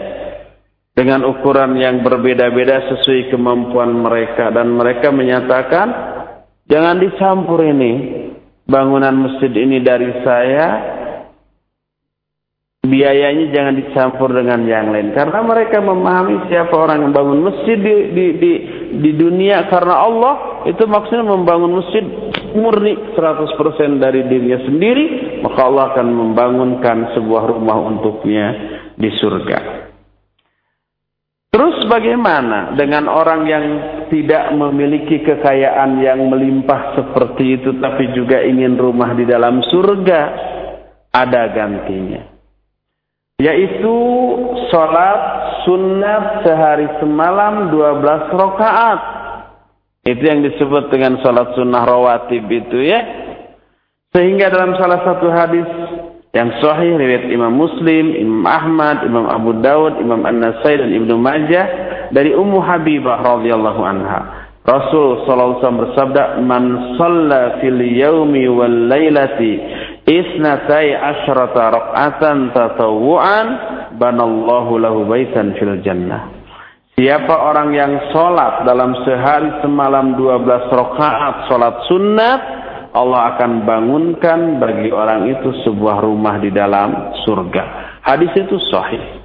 [0.97, 4.49] dengan ukuran yang berbeda-beda sesuai kemampuan mereka.
[4.49, 5.87] Dan mereka menyatakan
[6.65, 8.25] jangan dicampur ini.
[8.65, 10.97] Bangunan masjid ini dari saya.
[12.83, 15.13] Biayanya jangan dicampur dengan yang lain.
[15.13, 18.51] Karena mereka memahami siapa orang yang bangun masjid di di di,
[18.97, 20.35] di dunia karena Allah
[20.65, 22.03] itu maksudnya membangun masjid
[22.57, 25.05] murni 100% dari dirinya sendiri
[25.43, 28.47] maka Allah akan membangunkan sebuah rumah untuknya
[28.95, 29.76] di surga
[31.47, 33.65] Terus bagaimana dengan orang yang
[34.11, 40.21] tidak memiliki kekayaan yang melimpah seperti itu tapi juga ingin rumah di dalam surga?
[41.15, 42.21] Ada gantinya.
[43.39, 43.95] Yaitu
[44.69, 45.19] sholat
[45.63, 48.99] sunat sehari semalam 12 rakaat.
[50.07, 53.01] Itu yang disebut dengan sholat sunnah rawatib itu ya.
[54.15, 55.67] Sehingga dalam salah satu hadis
[56.35, 61.65] yang sahih riwayat Imam Muslim, Imam Ahmad, Imam Abu Dawud, Imam An-Nasai dan Ibnu Majah
[62.11, 64.19] dari Ummu Habibah radhiyallahu anha.
[64.67, 66.63] Rasul sallallahu alaihi wasallam bersabda, "Man
[66.99, 69.63] shalla fil yaumi wal lailati
[70.03, 73.47] isnatai asyrata rak'atan tatawwu'an
[73.95, 76.35] banallahu lahu baitan fil jannah."
[76.97, 82.33] Siapa orang yang sholat dalam sehari semalam 12 rakaat sholat sunnah,
[82.97, 87.63] Allah akan bangunkan bagi orang itu sebuah rumah di dalam surga.
[88.01, 89.21] Hadis itu sahih.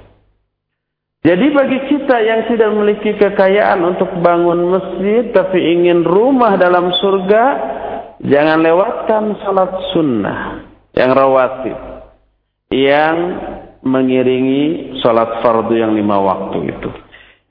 [1.23, 7.43] Jadi bagi kita yang tidak memiliki kekayaan untuk bangun masjid tapi ingin rumah dalam surga,
[8.21, 10.39] jangan lewatkan salat sunnah
[10.93, 11.79] yang rawatib
[12.69, 13.15] yang
[13.81, 16.89] mengiringi salat fardu yang lima waktu itu.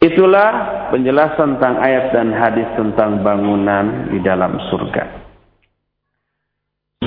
[0.04, 0.50] Itulah
[0.92, 5.31] penjelasan tentang ayat dan hadis tentang bangunan di dalam surga.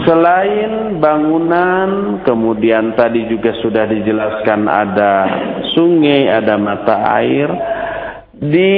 [0.04, 5.14] Selain bangunan, kemudian tadi juga sudah dijelaskan ada
[5.72, 7.48] sungai, ada mata air.
[8.36, 8.76] Di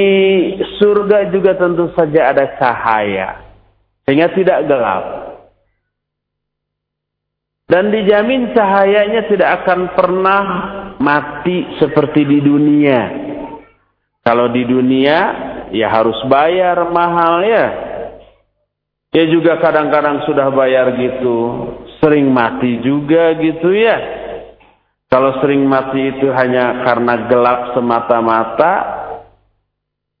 [0.78, 3.42] surga juga tentu saja ada cahaya,
[4.06, 5.04] sehingga tidak gelap.
[7.66, 10.42] Dan dijamin cahayanya tidak akan pernah
[11.02, 13.00] mati seperti di dunia.
[14.22, 15.18] Kalau di dunia,
[15.74, 17.87] ya harus bayar mahal ya
[19.08, 21.36] Ya juga kadang-kadang sudah bayar gitu,
[21.96, 23.96] sering mati juga gitu ya.
[25.08, 28.72] Kalau sering mati itu hanya karena gelap semata-mata,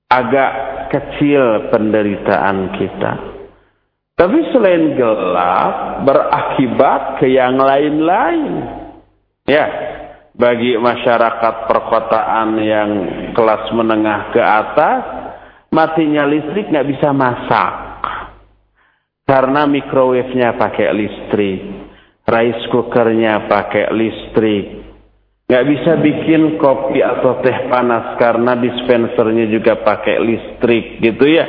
[0.08, 0.52] agak
[0.88, 3.12] kecil penderitaan kita.
[4.16, 8.64] Tapi selain gelap, berakibat ke yang lain-lain.
[9.44, 9.68] Ya,
[10.32, 12.90] bagi masyarakat perkotaan yang
[13.36, 15.02] kelas menengah ke atas,
[15.68, 17.87] matinya listrik nggak bisa masak
[19.28, 21.60] karena microwave-nya pakai listrik,
[22.24, 24.66] rice cooker-nya pakai listrik.
[25.48, 31.44] Nggak bisa bikin kopi atau teh panas karena dispensernya juga pakai listrik gitu ya.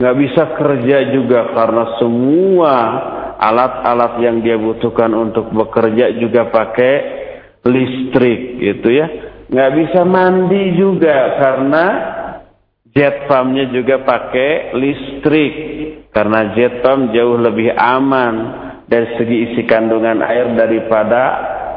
[0.00, 2.74] Nggak bisa kerja juga karena semua
[3.36, 6.94] alat-alat yang dia butuhkan untuk bekerja juga pakai
[7.68, 9.08] listrik gitu ya.
[9.48, 11.84] Nggak bisa mandi juga karena
[12.94, 15.54] jet pumpnya juga pakai listrik
[16.10, 18.34] karena jet pump jauh lebih aman
[18.90, 21.22] dari segi isi kandungan air daripada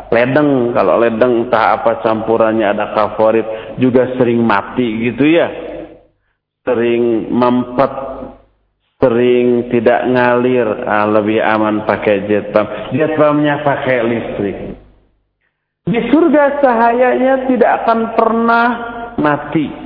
[0.10, 0.74] ledeng.
[0.74, 5.48] Kalau ledeng entah apa campurannya ada favorit juga sering mati gitu ya.
[6.64, 7.92] Sering mempet
[9.04, 12.72] sering tidak ngalir, ah, lebih aman pakai jet pump.
[12.96, 14.58] Jet pumpnya pakai listrik.
[15.84, 18.68] Di surga cahayanya tidak akan pernah
[19.20, 19.83] mati.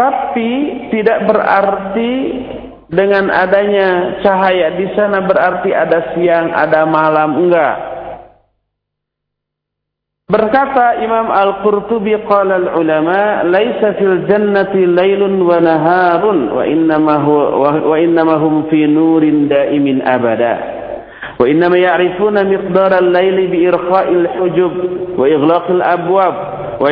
[0.00, 0.50] Tapi
[0.88, 2.12] tidak berarti
[2.88, 7.76] dengan adanya cahaya di sana berarti ada siang, ada malam, enggak.
[10.30, 17.96] Berkata Imam Al-Qurtubi qala al-ulama laisa fil jannati lailun wa naharun wa innama huwa wa
[18.00, 20.80] innama hum fi nurin daimin abada.
[21.40, 24.72] Ya'rifuna al-laili bi irqa'il hujub
[25.18, 26.34] wa ighlaqil abwab
[26.80, 26.88] wa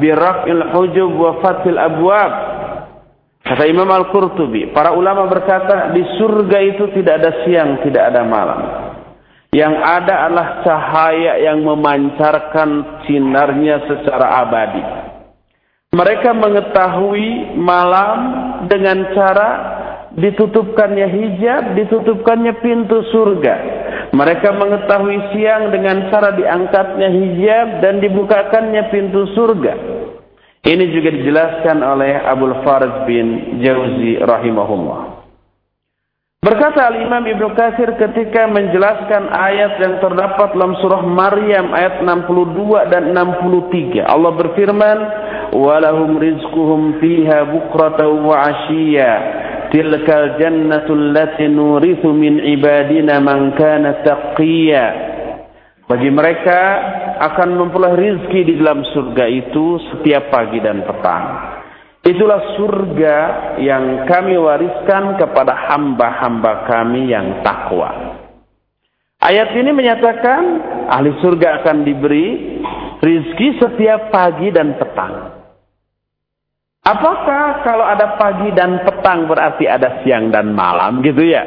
[0.00, 2.32] ya'rifuna miqdaran miqdaran nahar bi raf'il hujub wa fathil abwab.
[3.40, 8.60] Kata Imam Al-Qurtubi, para ulama berkata di surga itu tidak ada siang, tidak ada malam.
[9.50, 14.84] Yang ada adalah cahaya yang memancarkan sinarnya secara abadi.
[15.90, 18.18] Mereka mengetahui malam
[18.70, 19.79] dengan cara
[20.18, 23.54] ditutupkannya hijab, ditutupkannya pintu surga.
[24.10, 29.74] Mereka mengetahui siang dengan cara diangkatnya hijab dan dibukakannya pintu surga.
[30.60, 35.20] Ini juga dijelaskan oleh Abdul Faraj bin Jauzi rahimahullah.
[36.40, 43.12] Berkata Al-Imam Ibnu Katsir ketika menjelaskan ayat yang terdapat dalam surah Maryam ayat 62 dan
[43.12, 44.00] 63.
[44.08, 44.98] Allah berfirman,
[45.52, 48.40] "Walahum rizquhum fiha bukratan wa.
[49.70, 54.86] Tilkal jannatu allati nurithu min ibadina man kana taqiyya."
[55.90, 56.60] Bagi mereka
[57.18, 61.24] akan memperoleh rizki di dalam surga itu setiap pagi dan petang.
[62.06, 63.16] Itulah surga
[63.58, 68.22] yang kami wariskan kepada hamba-hamba kami yang takwa.
[69.20, 70.42] Ayat ini menyatakan
[70.88, 72.56] ahli surga akan diberi
[73.02, 75.39] rizki setiap pagi dan petang.
[76.90, 81.46] Apakah kalau ada pagi dan petang berarti ada siang dan malam gitu ya?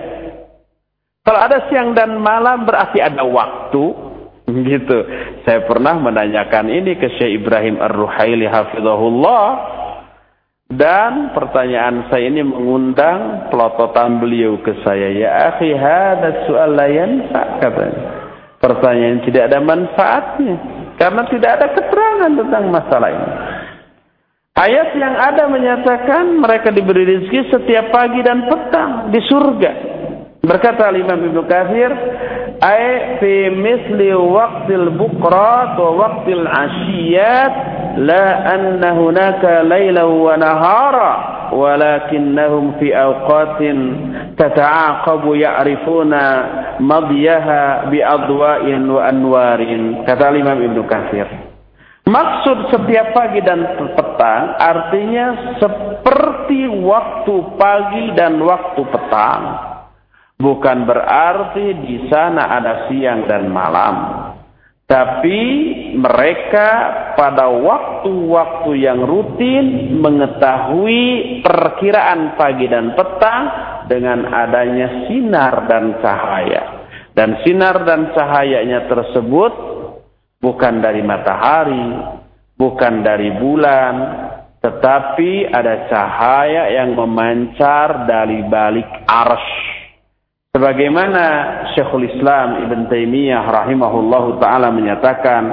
[1.24, 3.84] Kalau ada siang dan malam berarti ada waktu
[4.72, 4.98] gitu.
[5.44, 9.48] Saya pernah menanyakan ini ke Syekh Ibrahim Ar-Ruhaili hafizahullah
[10.72, 15.12] dan pertanyaan saya ini mengundang pelototan beliau ke saya.
[15.12, 17.28] Ya akhi, hada soal layan
[17.60, 18.32] katanya.
[18.64, 20.56] Pertanyaan tidak ada manfaatnya.
[20.96, 23.30] Karena tidak ada keterangan tentang masalah ini.
[24.54, 29.72] Ayat yang ada menyatakan mereka diberi rezeki setiap pagi dan petang di surga.
[30.46, 31.90] Berkata Imam Ibnu Katsir,
[32.62, 37.54] "Ai fi misli waqtil bukrat wa waqtil ashiyat
[38.06, 41.12] la anna hunaka laylan wa nahara
[41.50, 43.78] walakinnahum fi awqatin
[44.38, 46.24] tata'aqabu ya'rifuna
[46.78, 51.54] madyaha bi adwa'in wa anwarin." Kata Imam Ibnu Katsir.
[52.04, 53.64] Maksud setiap pagi dan
[54.14, 59.44] petang artinya seperti waktu pagi dan waktu petang.
[60.38, 63.96] Bukan berarti di sana ada siang dan malam.
[64.84, 65.42] Tapi
[65.96, 66.70] mereka
[67.16, 71.02] pada waktu-waktu yang rutin mengetahui
[71.42, 73.44] perkiraan pagi dan petang
[73.90, 76.64] dengan adanya sinar dan cahaya.
[77.16, 79.54] Dan sinar dan cahayanya tersebut
[80.44, 82.20] bukan dari matahari,
[82.64, 83.96] bukan dari bulan,
[84.64, 89.52] tetapi ada cahaya yang memancar dari balik arsh.
[90.56, 91.26] Sebagaimana
[91.76, 95.44] Syekhul Islam Ibn Taimiyah rahimahullahu taala menyatakan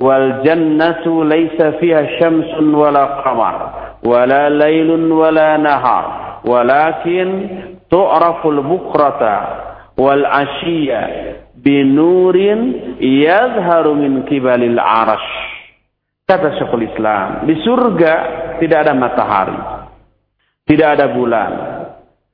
[0.00, 3.56] wal jannatu laisa fiha syamsun wala qamar
[4.00, 7.28] wala lailun wala nahar walakin
[7.90, 9.36] tu'raful bukrata
[9.98, 11.02] wal ashiya
[11.58, 15.57] binurin yazharu min kibalil arash
[16.28, 18.14] kata Syekhul Islam di surga
[18.60, 19.58] tidak ada matahari
[20.68, 21.50] tidak ada bulan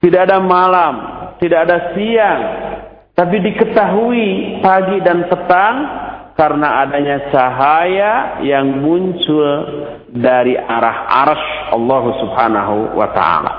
[0.02, 1.14] tidak ada malam
[1.44, 2.40] tidak ada siang,
[3.12, 5.76] tapi diketahui pagi dan petang
[6.34, 9.46] karena adanya cahaya yang muncul
[10.14, 13.52] dari arah arsh Allah Subhanahu wa taala.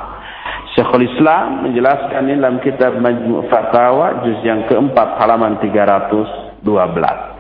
[0.75, 7.34] Syekhul Islam menjelaskan ini dalam kitab Majmu' Fatawa juz yang keempat halaman 312.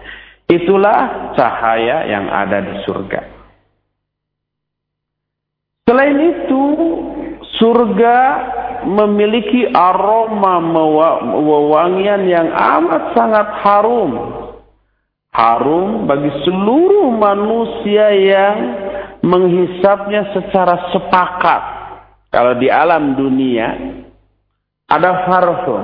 [0.45, 3.21] Itulah cahaya yang ada di surga.
[5.89, 6.63] Selain itu,
[7.57, 8.17] surga
[8.85, 10.61] memiliki aroma
[11.41, 14.11] wewangian yang amat sangat harum.
[15.33, 18.55] Harum bagi seluruh manusia yang
[19.25, 21.61] menghisapnya secara sepakat.
[22.29, 23.67] Kalau di alam dunia
[24.85, 25.83] ada parfum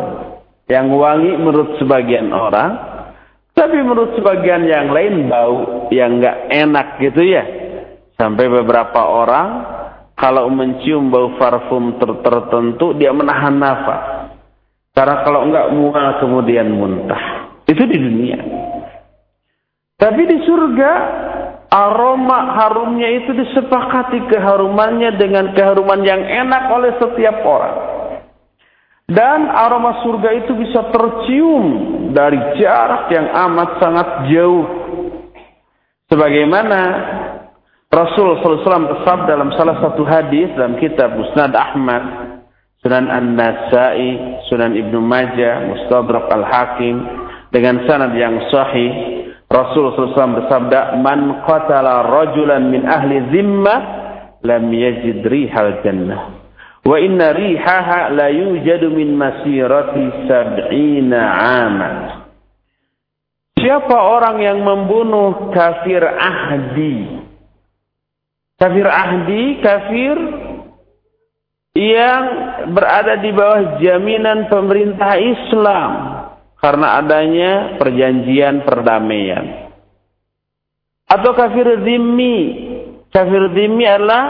[0.69, 2.90] yang wangi menurut sebagian orang,
[3.71, 7.39] tapi menurut sebagian yang lain bau yang nggak enak gitu ya.
[8.19, 9.47] Sampai beberapa orang
[10.19, 14.27] kalau mencium bau parfum ter tertentu dia menahan nafas.
[14.91, 17.47] Karena kalau enggak mual kemudian muntah.
[17.63, 18.43] Itu di dunia.
[19.95, 20.91] Tapi di surga
[21.71, 27.77] aroma harumnya itu disepakati keharumannya dengan keharuman yang enak oleh setiap orang.
[29.07, 31.65] Dan aroma surga itu bisa tercium
[32.11, 34.65] dari jarak yang amat sangat jauh.
[36.11, 36.79] Sebagaimana
[37.91, 42.03] Rasul SAW bersabda dalam salah satu hadis dalam kitab Musnad Ahmad,
[42.79, 46.95] Sunan An-Nasai, Sunan Ibnu Majah, Mustadrak Al-Hakim
[47.51, 48.91] dengan sanad yang sahih.
[49.51, 53.75] Rasul SAW bersabda, "Man qatala rajulan min ahli zimma
[54.39, 56.40] lam yajid rihal jannah."
[56.81, 61.21] Wa inna rihaha la yujadu min masirati sab'ina
[61.61, 61.95] aman.
[63.61, 67.21] Siapa orang yang membunuh kafir ahdi
[68.61, 70.17] Kafir ahdi, kafir
[71.73, 72.23] yang
[72.77, 75.91] berada di bawah jaminan pemerintah Islam
[76.61, 79.73] karena adanya perjanjian perdamaian.
[81.09, 82.37] Atau kafir zimmi.
[83.09, 84.23] Kafir zimmi adalah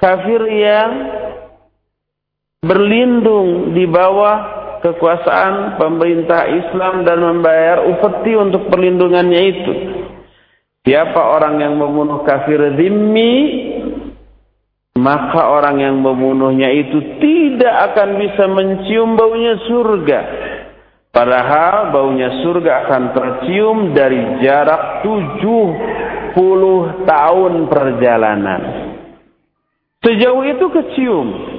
[0.00, 0.90] kafir yang
[2.66, 9.72] berlindung di bawah kekuasaan pemerintah Islam dan membayar upeti untuk perlindungannya itu.
[10.86, 13.34] Siapa orang yang membunuh kafir zimmi,
[14.94, 20.20] maka orang yang membunuhnya itu tidak akan bisa mencium baunya surga.
[21.10, 26.36] Padahal baunya surga akan tercium dari jarak 70
[27.08, 28.60] tahun perjalanan.
[30.04, 31.55] Sejauh itu kecium.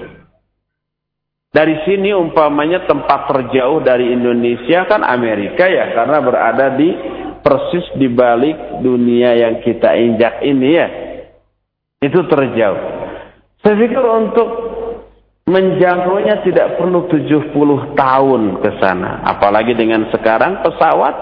[1.57, 6.93] Dari sini umpamanya tempat terjauh dari Indonesia kan Amerika ya karena berada di
[7.41, 10.87] persis di balik dunia yang kita injak ini ya.
[11.97, 12.81] Itu terjauh.
[13.65, 14.49] Saya pikir untuk
[15.49, 17.49] menjangkaunya tidak perlu 70
[17.97, 19.25] tahun ke sana.
[19.25, 21.15] Apalagi dengan sekarang pesawat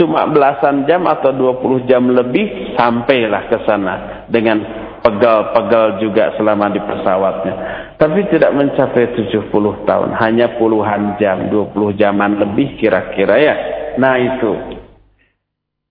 [0.00, 4.64] cuma belasan jam atau 20 jam lebih sampailah ke sana dengan
[5.04, 7.54] pegal-pegal juga selama di pesawatnya.
[8.00, 9.52] Tapi tidak mencapai 70
[9.84, 13.54] tahun, hanya puluhan jam, 20 jaman lebih kira-kira ya.
[14.00, 14.52] Nah itu.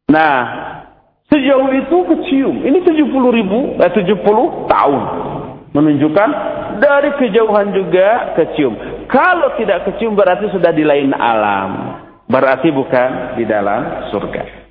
[0.09, 0.35] Nah,
[1.29, 2.65] sejauh itu kecium.
[2.65, 5.01] Ini 70 ribu, eh, 70 tahun.
[5.73, 6.29] Menunjukkan
[6.81, 9.05] dari kejauhan juga kecium.
[9.09, 12.01] Kalau tidak kecium berarti sudah di lain alam.
[12.29, 14.62] Berarti bukan di dalam surga.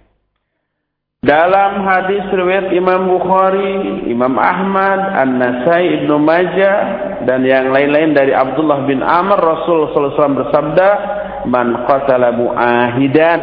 [1.23, 6.79] Dalam hadis riwayat Imam Bukhari, Imam Ahmad, An-Nasai, Ibnu Majah
[7.23, 10.89] dan yang lain-lain dari Abdullah bin Amr Rasul wasallam bersabda,
[11.47, 13.41] "Man qatala muahidan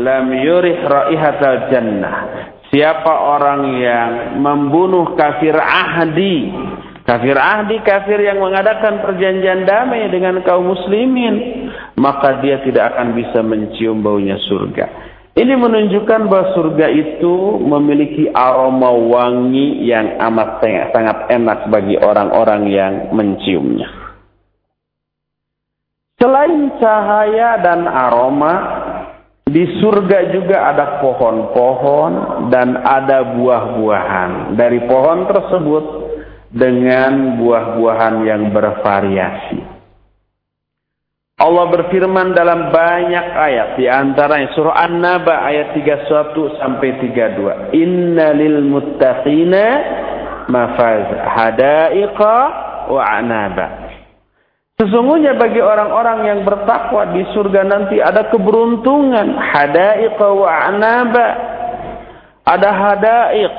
[0.00, 2.16] lam yurih raihatal jannah.
[2.72, 6.48] Siapa orang yang membunuh kafir ahdi,
[7.04, 11.68] kafir ahdi kafir yang mengadakan perjanjian damai dengan kaum muslimin,
[12.00, 15.05] maka dia tidak akan bisa mencium baunya surga.
[15.36, 20.64] Ini menunjukkan bahwa surga itu memiliki aroma wangi yang amat
[20.96, 23.84] sangat enak bagi orang-orang yang menciumnya.
[26.16, 28.54] Selain cahaya dan aroma,
[29.44, 32.12] di surga juga ada pohon-pohon
[32.48, 34.56] dan ada buah-buahan.
[34.56, 35.84] Dari pohon tersebut
[36.48, 39.65] dengan buah-buahan yang bervariasi.
[41.36, 47.76] Allah berfirman dalam banyak ayat di antaranya surah An-Naba ayat 31 sampai 32.
[47.76, 49.64] Inna lil muttaqina
[50.48, 51.04] mafaz
[51.36, 52.36] hadaiqa
[52.88, 53.84] wa anaba.
[54.80, 59.36] Sesungguhnya bagi orang-orang yang bertakwa di surga nanti ada keberuntungan.
[59.36, 61.28] Hadaiqa wa anaba.
[62.48, 63.54] Ada hadaik.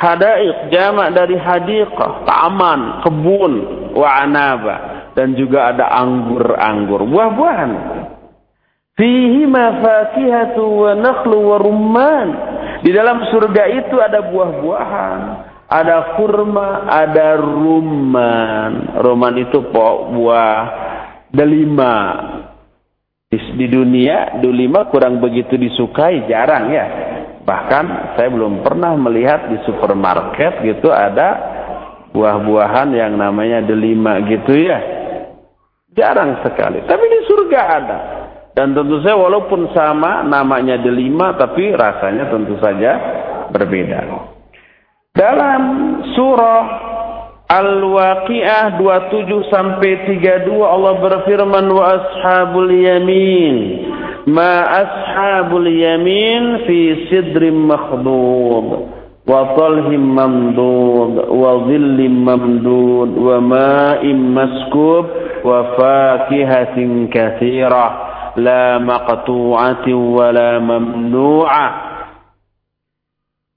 [0.00, 3.52] Hadaik jamak dari hadiqah, taman, kebun,
[3.92, 4.87] wa anaba.
[5.18, 7.72] Dan juga ada anggur-anggur, buah-buahan.
[8.94, 12.28] Fihi mafakihatu wa nakhlu wa rumman.
[12.86, 18.96] Di dalam surga itu ada buah-buahan ada kurma, ada rumman.
[18.96, 20.60] Rumman itu po, buah
[21.28, 21.94] delima.
[23.28, 26.86] Di dunia, delima kurang begitu disukai, jarang ya.
[27.44, 31.36] Bahkan saya belum pernah melihat di supermarket gitu ada
[32.16, 34.80] buah-buahan yang namanya delima gitu ya.
[35.98, 36.86] Jarang sekali.
[36.86, 37.98] Tapi di surga ada.
[38.54, 42.90] Dan tentu saja walaupun sama namanya delima tapi rasanya tentu saja
[43.50, 44.06] berbeda.
[45.14, 45.62] Dalam
[46.14, 46.64] surah
[47.48, 53.56] Al-Waqiah 27 sampai 32 Allah berfirman wa ashabul yamin
[54.28, 58.97] ma ashabul yamin fi sidrim makhdud
[59.28, 65.04] wa talhim mamdud wa وَمَا mamdud wa ma'im maskub
[65.44, 68.08] wa fakihatin katsirah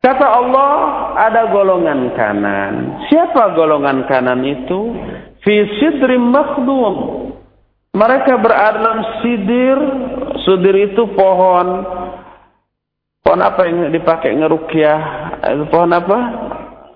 [0.01, 0.71] Kata Allah
[1.13, 2.73] ada golongan kanan.
[3.05, 4.97] Siapa golongan kanan itu?
[5.45, 6.17] Fi sidri.
[7.93, 9.77] Mereka berada dalam sidir.
[10.41, 11.85] Sidir itu pohon
[13.31, 14.99] Pohon apa yang dipakai ngerukyah?
[15.71, 16.19] Pohon apa?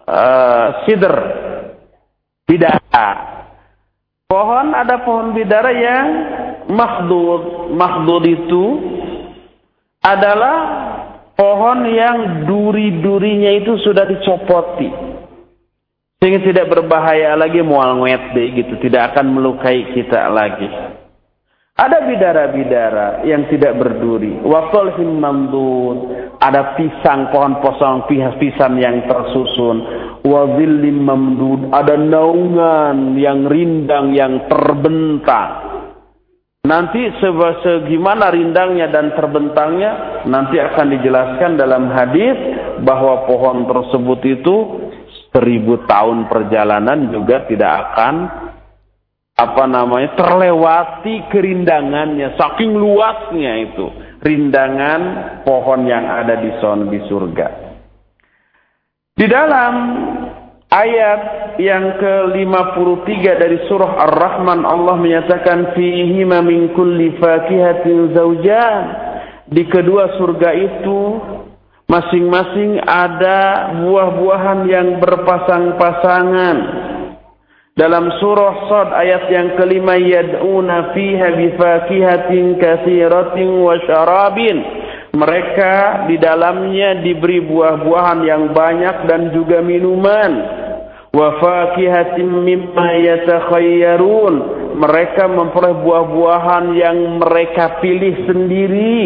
[0.03, 1.15] Uh, sidr.
[2.43, 3.07] Bidara.
[4.27, 6.07] Pohon ada pohon bidara yang
[6.67, 7.71] makhdud.
[7.71, 8.63] Makhdud itu
[10.03, 10.57] adalah
[11.39, 14.91] pohon yang duri-durinya itu sudah dicopoti.
[16.19, 17.95] Sehingga tidak berbahaya lagi mual
[18.35, 18.75] deh gitu.
[18.83, 20.67] Tidak akan melukai kita lagi.
[21.75, 24.39] Ada bidara-bidara yang tidak berduri.
[24.47, 26.31] Wafal mamdud.
[26.39, 28.07] Ada pisang, pohon posong,
[28.39, 29.83] pisang yang tersusun.
[30.23, 31.75] Wazillim mamdud.
[31.75, 35.83] Ada naungan yang rindang, yang terbentang.
[36.63, 42.33] Nanti segimana rindangnya dan terbentangnya nanti akan dijelaskan dalam hadis
[42.87, 44.55] bahwa pohon tersebut itu
[45.29, 48.44] seribu tahun perjalanan juga tidak akan
[49.35, 53.85] apa namanya terlewati kerindangannya saking luasnya itu
[54.23, 55.01] rindangan
[55.43, 57.47] pohon yang ada di son di surga.
[59.15, 59.73] Di dalam
[60.71, 61.21] ayat
[61.59, 68.83] yang ke-53 dari surah Ar-Rahman Allah menyatakan fihi min kulli fakihatin zawjan.
[69.45, 70.99] Di kedua surga itu
[71.85, 76.84] masing-masing ada buah-buahan yang berpasang-pasangan
[77.75, 84.57] dalam surah Sad ayat yang kelima yad'una fiha bifakihatin katsiratin wa syarabin.
[85.11, 90.31] Mereka di dalamnya diberi buah-buahan yang banyak dan juga minuman.
[91.11, 94.35] Wa fakihatin mimma yatakhayyarun.
[94.79, 99.03] Mereka memperoleh buah-buahan yang mereka pilih sendiri.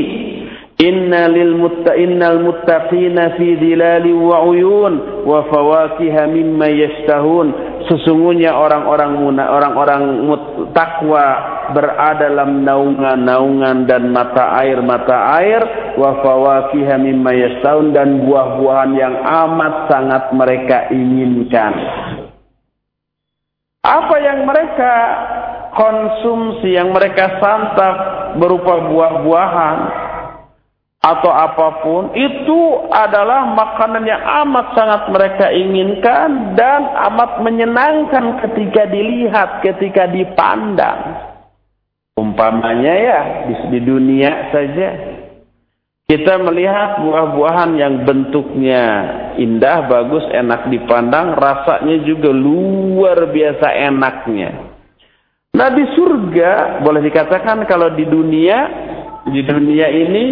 [0.80, 7.48] Inna lil mutta innal muttaqina fi dhilali wa uyun wa fawakiha mimma yashtahun
[7.92, 10.04] sesungguhnya orang-orang orang-orang
[10.72, 11.26] takwa
[11.76, 15.62] berada dalam naungan-naungan dan mata air-mata air
[16.00, 21.74] wa fawakiha mimma yastaun dan buah-buahan yang amat sangat mereka inginkan.
[23.84, 24.94] Apa yang mereka
[25.74, 27.96] konsumsi, yang mereka santap
[28.38, 29.78] berupa buah-buahan,
[31.10, 32.60] atau apa pun itu
[32.94, 41.26] adalah makanan yang amat sangat mereka inginkan dan amat menyenangkan ketika dilihat, ketika dipandang.
[42.20, 44.90] Umpamanya ya di, di dunia saja
[46.10, 48.84] kita melihat buah-buahan yang bentuknya
[49.38, 54.74] indah, bagus, enak dipandang, rasanya juga luar biasa enaknya.
[55.54, 58.58] Nah di surga boleh dikatakan kalau di dunia
[59.30, 60.26] di dunia ini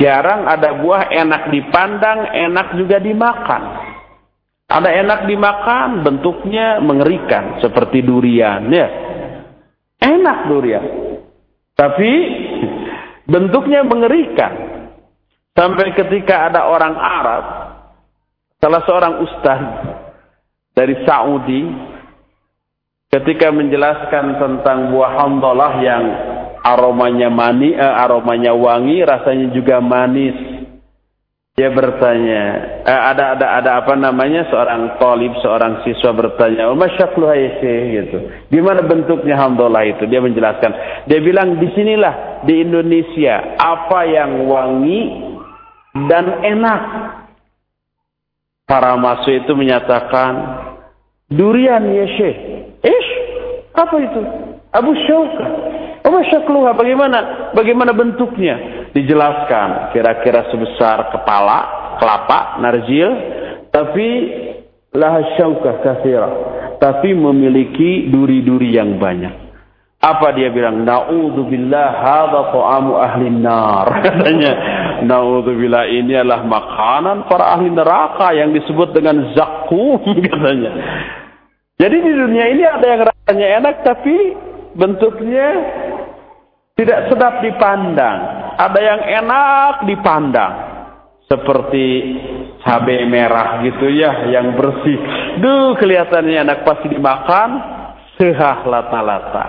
[0.00, 3.62] jarang ada buah enak dipandang, enak juga dimakan.
[4.70, 8.88] Ada enak dimakan, bentuknya mengerikan seperti durian, ya.
[10.00, 10.84] Enak durian.
[11.76, 12.12] Tapi
[13.28, 14.52] bentuknya mengerikan.
[15.52, 17.44] Sampai ketika ada orang Arab,
[18.62, 19.60] salah seorang ustaz
[20.72, 21.66] dari Saudi,
[23.10, 26.04] ketika menjelaskan tentang buah hamdalah yang
[26.64, 30.36] aromanya mani, eh, aromanya wangi, rasanya juga manis.
[31.58, 32.42] Dia bertanya,
[32.88, 37.28] eh, ada ada ada apa namanya seorang talib, seorang siswa bertanya, "Oh, masyaklu
[37.60, 38.16] gitu.
[38.48, 40.72] Gimana bentuknya hamdalah itu?" Dia menjelaskan.
[41.04, 45.00] Dia bilang, "Di sinilah di Indonesia apa yang wangi
[46.08, 46.82] dan enak."
[48.64, 50.32] Para masuk itu menyatakan,
[51.28, 52.38] "Durian ya, Syekh."
[52.80, 53.10] Ish,
[53.76, 54.20] apa itu?
[54.72, 55.46] Abu Syauka.
[56.26, 56.74] Syakluha?
[56.74, 57.18] Bagaimana?
[57.54, 58.88] Bagaimana bentuknya?
[58.90, 59.94] Dijelaskan.
[59.94, 61.58] Kira-kira sebesar kepala,
[62.02, 63.10] kelapa, narjil.
[63.70, 64.08] Tapi
[64.98, 66.30] lah syaukah kathira.
[66.82, 69.50] Tapi memiliki duri-duri yang banyak.
[70.00, 70.80] Apa dia bilang?
[70.88, 73.86] Na'udzubillah hadha ta'amu ahli nar.
[74.04, 74.52] Katanya,
[75.04, 80.72] na'udzubillah ini adalah makanan para ahli neraka yang disebut dengan zakum katanya.
[81.76, 84.16] Jadi di dunia ini ada yang rasanya enak tapi
[84.76, 85.46] bentuknya
[86.80, 88.18] tidak sedap dipandang.
[88.56, 90.52] Ada yang enak dipandang.
[91.28, 92.16] Seperti
[92.64, 94.96] cabai merah gitu ya, yang bersih.
[95.44, 97.50] Duh, kelihatannya enak pasti dimakan.
[98.16, 99.44] Sehah lata-lata.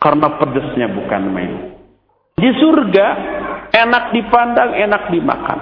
[0.00, 1.52] Karena pedesnya bukan main.
[2.34, 3.06] Di surga,
[3.70, 5.60] enak dipandang, enak dimakan.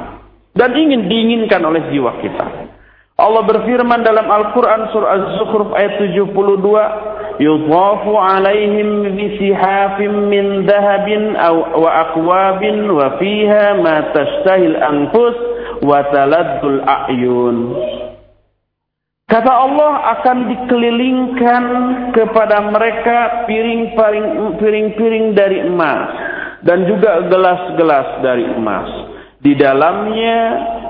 [0.54, 2.46] Dan ingin diinginkan oleh jiwa kita.
[3.20, 6.32] Allah berfirman dalam Al-Quran surah Az-Zukhruf ayat 72,
[7.44, 15.36] "Yudhafu alaihim bisihafin min dhahabin aw wa aqwabin wa fiha ma tashtahil anfus
[15.84, 17.56] wa taladdul a'yun."
[19.28, 21.64] Kata Allah akan dikelilingkan
[22.16, 23.44] kepada mereka
[24.56, 26.08] piring-piring dari emas
[26.64, 29.11] dan juga gelas-gelas dari emas
[29.42, 30.38] di dalamnya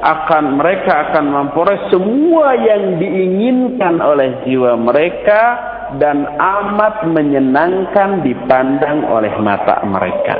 [0.04, 5.42] akan mereka akan memperoleh semua yang diinginkan oleh jiwa mereka
[5.96, 10.36] dan amat menyenangkan dipandang oleh mata mereka.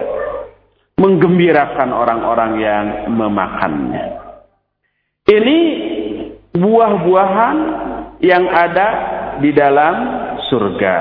[1.01, 2.87] Menggembirakan orang-orang yang
[3.17, 4.05] memakannya.
[5.25, 5.59] Ini
[6.53, 7.59] buah-buahan
[8.21, 8.89] yang ada
[9.41, 9.95] di dalam
[10.53, 10.97] surga.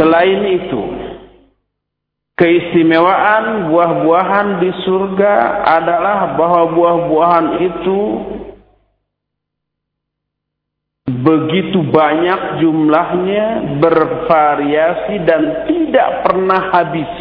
[0.00, 0.82] Selain itu,
[2.40, 8.00] keistimewaan buah-buahan di surga adalah bahwa buah-buahan itu
[11.20, 17.12] begitu banyak jumlahnya, bervariasi dan tidak pernah habis.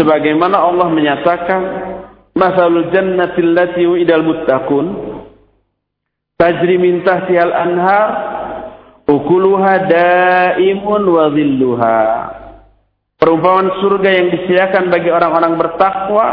[0.00, 1.62] Sebagaimana Allah menyatakan,
[2.32, 4.86] "Masalul jannati allati wa'idal muttaqun
[6.40, 8.08] tajri min tahtihal anhar
[9.06, 12.02] ukuluha daimun wa dhilluha."
[13.24, 16.26] Perumpamaan surga yang disediakan bagi orang-orang bertakwa,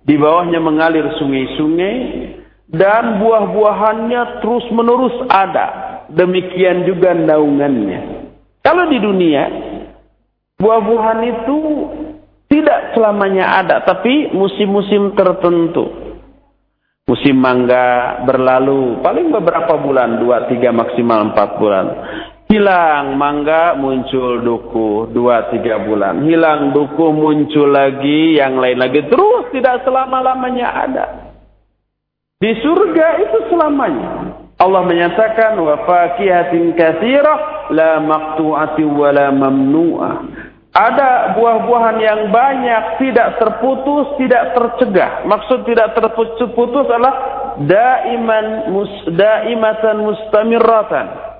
[0.00, 1.96] di bawahnya mengalir sungai-sungai,
[2.72, 6.00] dan buah-buahannya terus-menerus ada.
[6.08, 8.32] Demikian juga naungannya.
[8.64, 9.44] Kalau di dunia,
[10.56, 11.58] buah-buahan itu
[12.48, 16.16] tidak selamanya ada, tapi musim-musim tertentu.
[17.04, 21.86] Musim mangga berlalu, paling beberapa bulan, dua, tiga, maksimal empat bulan.
[22.46, 26.22] Hilang mangga muncul duku dua tiga bulan.
[26.22, 29.02] Hilang duku muncul lagi yang lain lagi.
[29.02, 31.06] Terus tidak selama-lamanya ada.
[32.38, 34.30] Di surga itu selamanya.
[34.62, 40.14] Allah menyatakan wa fakihatin katsirah la maqtu'ati wa la mamnu'ah.
[40.70, 45.26] Ada buah-buahan yang banyak tidak terputus, tidak tercegah.
[45.26, 47.16] Maksud tidak terputus adalah
[47.58, 51.35] daiman mus, daimatan mustamirratan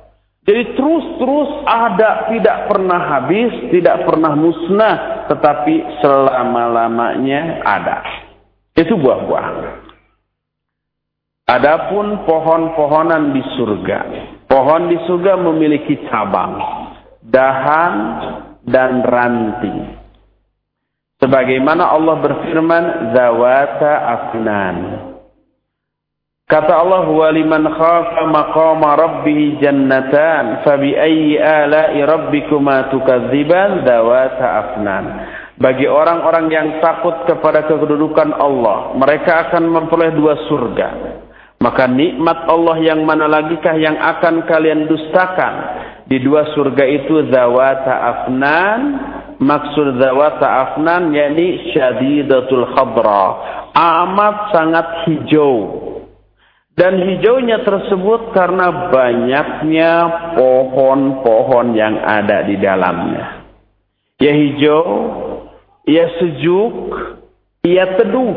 [0.47, 7.99] jadi terus-terus ada, tidak pernah habis, tidak pernah musnah, tetapi selama-lamanya ada.
[8.79, 9.47] Itu buah-buah.
[11.51, 13.99] Adapun pohon-pohonan di surga.
[14.47, 16.63] Pohon di surga memiliki cabang,
[17.27, 17.95] dahan,
[18.63, 19.99] dan ranting.
[21.19, 22.85] Sebagaimana Allah berfirman,
[23.19, 24.77] Zawata afnan.
[26.47, 34.47] Kata Allah, "Wa liman khafa maqama rabbih jannatan, fa bi ayyi ala'i rabbikuma tukadziban dawata
[34.63, 35.05] afnan."
[35.59, 40.89] Bagi orang-orang yang takut kepada kedudukan Allah, mereka akan memperoleh dua surga.
[41.59, 45.55] Maka nikmat Allah yang mana lagikah yang akan kalian dustakan?
[46.07, 48.81] Di dua surga itu zawata afnan,
[49.43, 53.25] maksud zawata afnan yakni syadidatul khadra,
[53.75, 55.86] amat sangat hijau
[56.77, 59.93] dan hijaunya tersebut karena banyaknya
[60.37, 63.49] pohon-pohon yang ada di dalamnya.
[64.20, 64.85] Ya hijau,
[65.89, 66.93] ya sejuk,
[67.64, 68.37] ya teduh.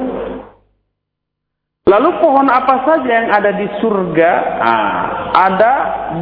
[1.84, 4.32] Lalu pohon apa saja yang ada di surga?
[4.64, 4.96] Ah,
[5.52, 5.74] ada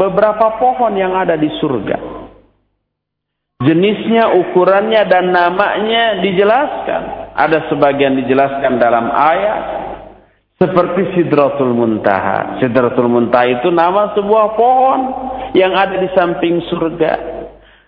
[0.02, 2.18] beberapa pohon yang ada di surga.
[3.62, 7.02] Jenisnya, ukurannya, dan namanya dijelaskan.
[7.38, 9.87] Ada sebagian dijelaskan dalam ayat,
[10.58, 12.58] seperti Sidratul Muntaha.
[12.58, 15.00] Sidratul Muntaha itu nama sebuah pohon
[15.54, 17.38] yang ada di samping surga.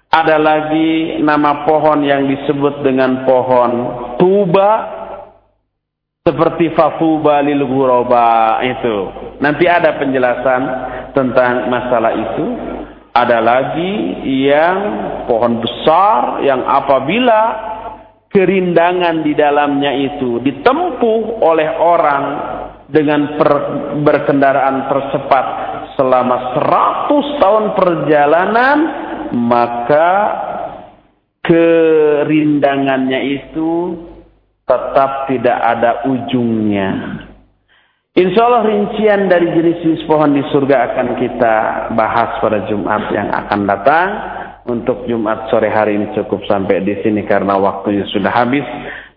[0.09, 3.71] Ada lagi nama pohon yang disebut dengan pohon
[4.21, 4.97] tuba.
[6.19, 8.97] Seperti fatuba lil ghuraba itu.
[9.41, 10.61] Nanti ada penjelasan
[11.17, 12.45] tentang masalah itu.
[13.17, 14.77] Ada lagi yang
[15.25, 17.41] pohon besar yang apabila
[18.29, 22.23] kerindangan di dalamnya itu ditempuh oleh orang
[22.89, 23.51] dengan per,
[24.01, 25.45] berkendaraan tercepat
[25.97, 28.77] selama 100 tahun perjalanan
[29.33, 30.11] maka
[31.45, 33.97] kerindangannya itu
[34.69, 36.89] tetap tidak ada ujungnya.
[38.13, 41.55] Insya Allah rincian dari jenis-jenis pohon di surga akan kita
[41.93, 44.07] bahas pada Jumat yang akan datang.
[44.67, 48.65] Untuk Jumat sore hari ini cukup sampai di sini karena waktunya sudah habis.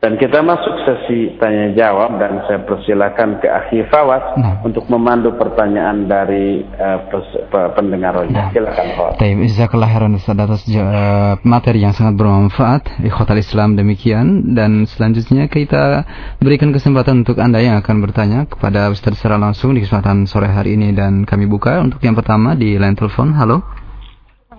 [0.02, 4.58] Dan kita masuk sesi tanya jawab dan saya persilakan ke Akhi Fawaz nah.
[4.66, 7.46] untuk memandu pertanyaan dari uh, pes,
[7.78, 8.18] pendengar.
[8.26, 8.50] Nah.
[8.50, 9.14] Silakan Fawaz.
[9.22, 12.98] Baik, jazakallah khairan atas uh, materi yang sangat bermanfaat.
[12.98, 16.02] Ikhwatal Islam demikian dan selanjutnya kita
[16.42, 20.74] berikan kesempatan untuk Anda yang akan bertanya kepada Ustaz secara langsung di kesempatan sore hari
[20.74, 23.38] ini dan kami buka untuk yang pertama di line telepon.
[23.38, 23.81] Halo.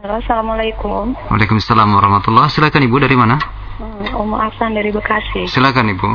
[0.04, 1.16] Halo, Assalamualaikum.
[1.32, 3.40] Waalaikumsalam warahmatullahi Silakan Ibu dari mana?
[4.20, 5.48] Umu Afsan dari Bekasi.
[5.48, 6.10] Silakan Ibu.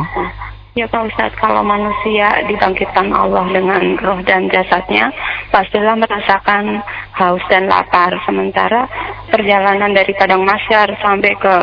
[0.76, 5.08] Ya Pak Ustadz, kalau manusia dibangkitkan Allah dengan roh dan jasadnya,
[5.48, 6.84] pastilah merasakan
[7.16, 8.12] haus dan lapar.
[8.28, 8.84] Sementara
[9.32, 11.54] perjalanan dari padang masyar sampai ke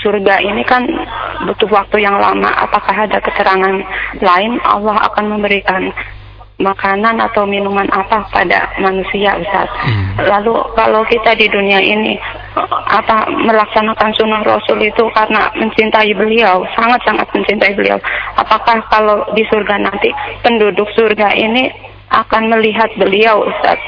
[0.00, 0.88] surga ini kan
[1.44, 2.56] butuh waktu yang lama.
[2.56, 3.84] Apakah ada keterangan
[4.16, 5.92] lain Allah akan memberikan
[6.60, 9.68] makanan atau minuman apa pada manusia Ustaz.
[9.80, 10.28] Hmm.
[10.28, 12.20] Lalu kalau kita di dunia ini
[12.92, 17.96] apa melaksanakan sunnah Rasul itu karena mencintai beliau, sangat-sangat mencintai beliau.
[18.36, 20.12] Apakah kalau di surga nanti
[20.44, 21.72] penduduk surga ini
[22.10, 23.80] akan melihat beliau Ustaz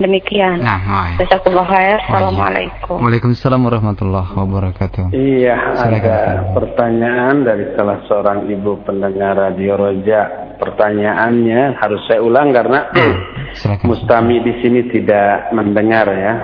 [0.00, 0.64] Demikian.
[0.64, 0.80] Nah,
[1.20, 2.00] khair.
[2.08, 3.04] Assalamualaikum.
[3.04, 5.12] Waalaikumsalam warahmatullahi wabarakatuh.
[5.12, 10.56] Iya, ada pertanyaan dari salah seorang ibu pendengar Radio Roja.
[10.56, 12.88] Pertanyaannya harus saya ulang karena
[13.60, 13.92] Silakan.
[13.92, 16.34] Mustami di sini tidak mendengar ya.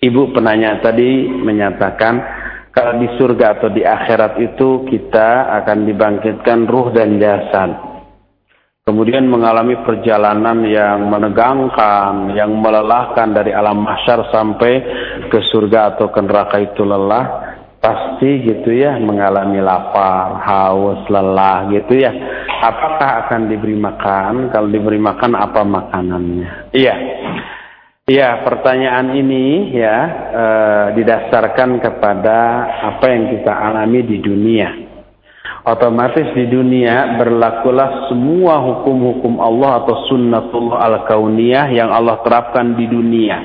[0.00, 2.14] Ibu penanya tadi menyatakan
[2.72, 7.97] kalau di surga atau di akhirat itu kita akan dibangkitkan ruh dan jasad
[8.88, 14.80] kemudian mengalami perjalanan yang menegangkan, yang melelahkan dari alam mahsyar sampai
[15.28, 17.52] ke surga atau ke neraka itu lelah,
[17.84, 22.16] pasti gitu ya mengalami lapar, haus, lelah gitu ya.
[22.64, 24.48] Apakah akan diberi makan?
[24.56, 26.72] Kalau diberi makan apa makanannya?
[26.72, 26.96] Iya.
[28.08, 29.96] Iya, pertanyaan ini ya
[30.32, 30.44] e,
[30.96, 34.87] didasarkan kepada apa yang kita alami di dunia
[35.74, 43.36] otomatis di dunia berlakulah semua hukum-hukum Allah atau sunnatullah al-kauniyah yang Allah terapkan di dunia.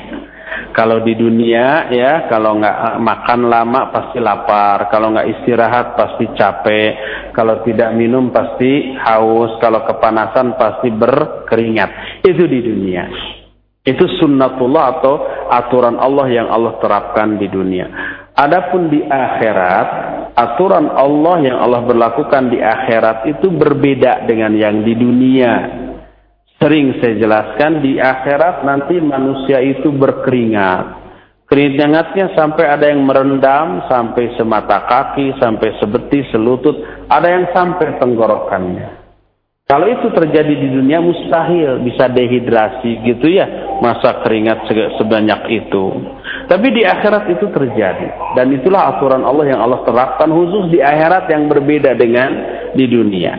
[0.73, 6.91] Kalau di dunia ya, kalau nggak makan lama pasti lapar, kalau nggak istirahat pasti capek,
[7.29, 12.21] kalau tidak minum pasti haus, kalau kepanasan pasti berkeringat.
[12.25, 13.05] Itu di dunia.
[13.85, 15.13] Itu sunnatullah atau
[15.51, 17.85] aturan Allah yang Allah terapkan di dunia.
[18.33, 19.87] Adapun di akhirat,
[20.33, 25.53] aturan Allah yang Allah berlakukan di akhirat itu berbeda dengan yang di dunia.
[26.57, 31.05] Sering saya jelaskan di akhirat nanti manusia itu berkeringat.
[31.45, 36.73] Keringatnya sampai ada yang merendam, sampai semata kaki, sampai sebetis, selutut,
[37.05, 39.03] ada yang sampai tenggorokannya.
[39.69, 44.65] Kalau itu terjadi di dunia mustahil bisa dehidrasi gitu ya, masa keringat
[44.97, 45.85] sebanyak itu.
[46.47, 48.35] Tapi di akhirat itu terjadi.
[48.35, 52.29] Dan itulah aturan Allah yang Allah terapkan khusus di akhirat yang berbeda dengan
[52.75, 53.33] di dunia.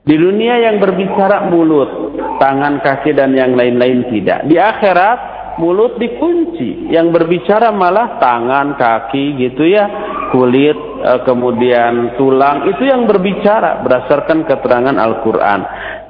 [0.00, 4.48] Di dunia yang berbicara mulut, tangan, kaki, dan yang lain-lain tidak.
[4.48, 5.18] Di akhirat
[5.60, 6.90] mulut dikunci.
[6.90, 9.86] Yang berbicara malah tangan, kaki gitu ya.
[10.32, 12.66] Kulit, eh, kemudian tulang.
[12.66, 15.60] Itu yang berbicara berdasarkan keterangan Al-Quran.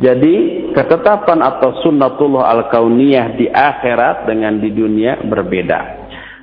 [0.01, 0.36] Jadi
[0.72, 5.99] ketetapan atau sunnatullah al-kauniyah di akhirat dengan di dunia berbeda.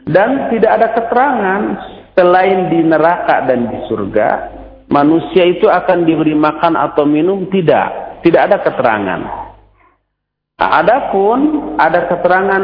[0.07, 1.61] Dan tidak ada keterangan
[2.15, 4.29] selain di neraka dan di surga,
[4.89, 9.21] manusia itu akan diberi makan atau minum tidak, tidak ada keterangan.
[10.57, 11.39] Nah, adapun
[11.77, 12.63] ada keterangan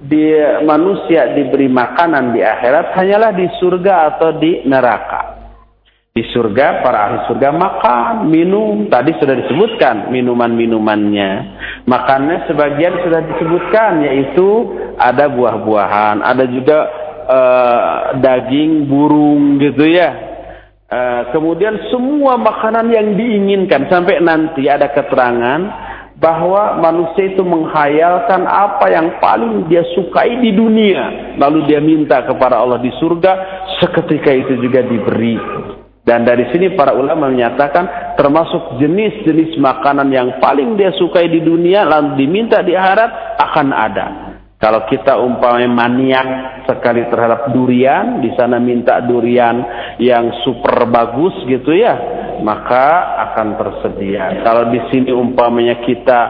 [0.00, 0.32] di
[0.64, 5.35] manusia diberi makanan di akhirat hanyalah di surga atau di neraka.
[6.16, 11.30] Di surga para ahli surga makan, minum, tadi sudah disebutkan minuman-minumannya.
[11.84, 14.48] Makannya sebagian sudah disebutkan yaitu
[14.96, 16.78] ada buah-buahan, ada juga
[17.28, 20.08] uh, daging burung gitu ya.
[20.88, 25.60] Uh, kemudian semua makanan yang diinginkan sampai nanti ada keterangan
[26.16, 32.56] bahwa manusia itu menghayalkan apa yang paling dia sukai di dunia lalu dia minta kepada
[32.56, 33.32] Allah di surga
[33.84, 35.36] seketika itu juga diberi
[36.06, 41.82] dan dari sini para ulama menyatakan termasuk jenis-jenis makanan yang paling dia sukai di dunia
[41.82, 44.06] lalu diminta di akhirat akan ada.
[44.56, 46.28] Kalau kita umpamanya maniak
[46.64, 49.60] sekali terhadap durian, di sana minta durian
[49.98, 51.92] yang super bagus gitu ya,
[52.40, 54.46] maka akan tersedia.
[54.46, 56.20] Kalau di sini umpamanya kita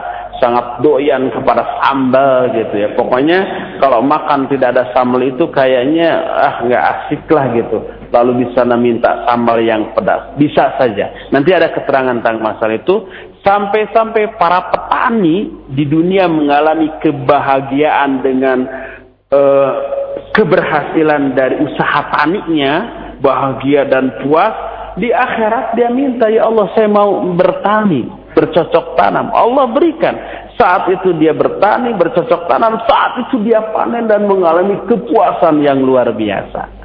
[0.41, 2.89] sangat doyan kepada sambal gitu ya.
[2.97, 3.39] Pokoknya
[3.77, 7.79] kalau makan tidak ada sambal itu kayaknya ah nggak asik lah gitu.
[8.11, 10.35] Lalu di sana minta sambal yang pedas.
[10.39, 11.29] Bisa saja.
[11.31, 13.07] Nanti ada keterangan tentang masalah itu.
[13.43, 18.57] Sampai-sampai para petani di dunia mengalami kebahagiaan dengan
[19.31, 19.71] uh,
[20.35, 22.73] keberhasilan dari usaha taninya,
[23.23, 24.55] bahagia dan puas
[24.97, 29.29] Di akhirat dia minta, ya Allah saya mau bertani, bercocok tanam.
[29.29, 30.17] Allah berikan.
[30.57, 32.81] Saat itu dia bertani, bercocok tanam.
[32.89, 36.76] Saat itu dia panen dan mengalami kepuasan yang luar biasa.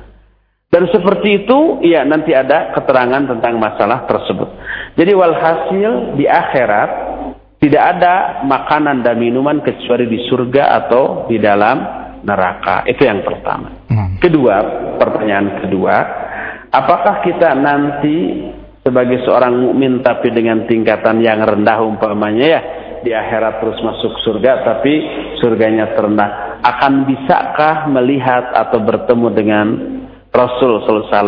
[0.73, 4.49] Dan seperti itu, ya nanti ada keterangan tentang masalah tersebut.
[4.97, 6.91] Jadi walhasil di akhirat
[7.61, 11.77] tidak ada makanan dan minuman kecuali di surga atau di dalam
[12.25, 12.89] neraka.
[12.89, 13.85] Itu yang pertama.
[13.93, 14.16] Hmm.
[14.16, 14.57] Kedua,
[14.97, 15.97] pertanyaan kedua,
[16.73, 18.49] apakah kita nanti
[18.81, 22.61] sebagai seorang mukmin tapi dengan tingkatan yang rendah umpamanya ya
[23.05, 24.93] di akhirat terus masuk surga tapi
[25.39, 29.66] surganya terendah akan bisakah melihat atau bertemu dengan
[30.33, 31.20] Rasul SAW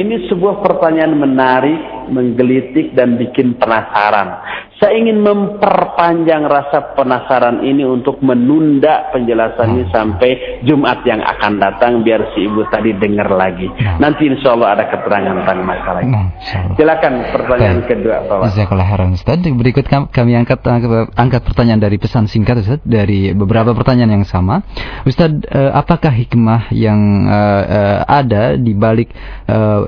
[0.00, 4.40] ini sebuah pertanyaan menarik, menggelitik dan bikin penasaran.
[4.80, 9.92] Saya ingin memperpanjang rasa penasaran ini untuk menunda penjelasannya hmm.
[9.92, 10.30] sampai
[10.64, 13.68] Jumat yang akan datang biar si ibu tadi dengar lagi.
[13.68, 14.00] Hmm.
[14.00, 16.16] Nanti insya Allah ada keterangan tentang masalah ini.
[16.16, 17.88] Hmm, Silakan pertanyaan Baik.
[17.92, 18.38] kedua Pak.
[18.48, 19.44] Jazakallah khairan Ustaz.
[19.44, 20.64] Berikut kami angkat
[21.12, 24.64] angkat pertanyaan dari pesan singkat Ustaz dari beberapa pertanyaan yang sama.
[25.04, 29.12] Ustaz, eh, apakah hikmah yang uh, uh, ada di balik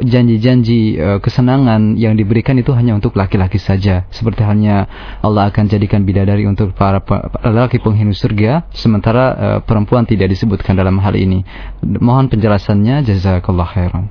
[0.03, 4.82] janji-janji kesenangan yang diberikan itu hanya untuk laki-laki saja seperti halnya
[5.23, 7.03] Allah akan jadikan bidadari untuk para
[7.43, 11.43] lelaki penghuni surga sementara uh, perempuan tidak disebutkan dalam hal ini.
[11.83, 14.05] Mohon penjelasannya jazakallah khairan.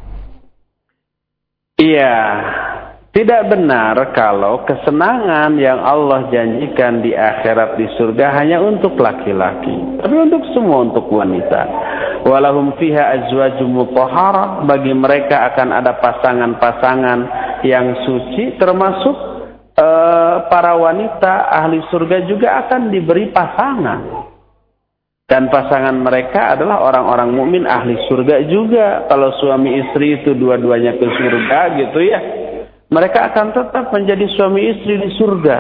[1.82, 2.18] Iya,
[3.12, 10.16] tidak benar kalau kesenangan yang Allah janjikan di akhirat di surga hanya untuk laki-laki, tapi
[10.16, 11.62] untuk semua untuk wanita.
[12.24, 17.20] Walahum fiha azwajum mutahharah bagi mereka akan ada pasangan-pasangan
[17.68, 19.31] yang suci termasuk
[20.48, 24.02] para wanita ahli surga juga akan diberi pasangan.
[25.32, 29.08] Dan pasangan mereka adalah orang-orang mukmin ahli surga juga.
[29.08, 32.20] Kalau suami istri itu dua-duanya ke surga gitu ya.
[32.92, 35.60] Mereka akan tetap menjadi suami istri di surga.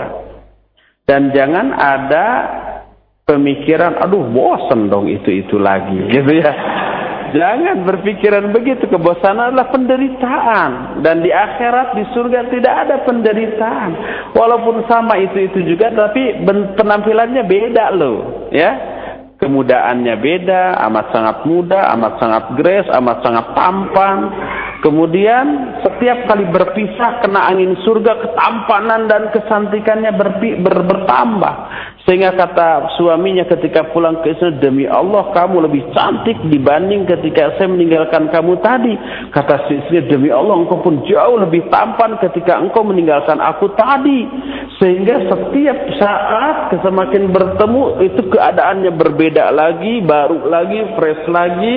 [1.07, 2.27] Dan jangan ada
[3.23, 6.51] pemikiran, aduh bosan dong itu-itu lagi gitu ya.
[7.31, 8.87] Jangan berpikiran begitu.
[8.91, 11.01] Kebosanan adalah penderitaan.
[11.03, 13.91] Dan di akhirat, di surga tidak ada penderitaan.
[14.35, 16.43] Walaupun sama itu-itu juga, tapi
[16.75, 18.49] penampilannya beda loh.
[18.51, 18.71] Ya,
[19.41, 24.29] Kemudaannya beda, amat sangat muda, amat sangat grace, amat sangat tampan.
[24.85, 25.45] Kemudian
[25.81, 31.55] setiap kali berpisah kena angin surga, ketampanan dan kesantikannya ber, ber, bertambah.
[32.01, 37.69] Sehingga kata suaminya ketika pulang ke istri, demi Allah kamu lebih cantik dibanding ketika saya
[37.69, 38.97] meninggalkan kamu tadi.
[39.29, 44.25] Kata istri, demi Allah engkau pun jauh lebih tampan ketika engkau meninggalkan aku tadi.
[44.81, 51.75] Sehingga setiap saat semakin bertemu itu keadaannya berbeda lagi, baru lagi, fresh lagi.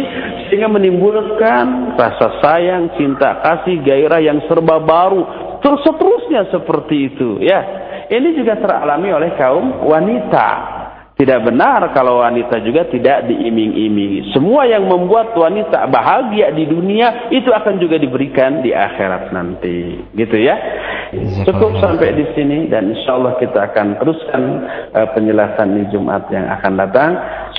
[0.48, 5.20] Sehingga menimbulkan rasa sayang, cinta kasih, gairah yang serba baru.
[5.60, 7.84] Terus seterusnya seperti itu ya.
[8.08, 10.48] Ini juga teralami oleh kaum wanita.
[11.14, 14.34] Tidak benar kalau wanita juga tidak diiming-imingi.
[14.34, 20.02] Semua yang membuat wanita bahagia di dunia itu akan juga diberikan di akhirat nanti.
[20.10, 20.58] Gitu ya.
[21.46, 24.42] Cukup sampai di sini dan insya Allah kita akan teruskan
[24.90, 27.10] uh, penjelasan di Jumat yang akan datang.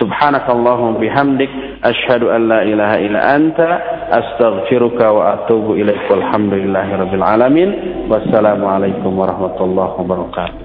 [0.03, 1.47] Subhanakallahum bihamdik
[1.79, 3.69] asyhadu an la ilaha illa anta
[4.11, 7.69] astaghfiruka wa atubu ilaik walhamdulillahi rabbil alamin.
[8.11, 10.64] Wassalamualaikum warahmatullahi wabarakatuh.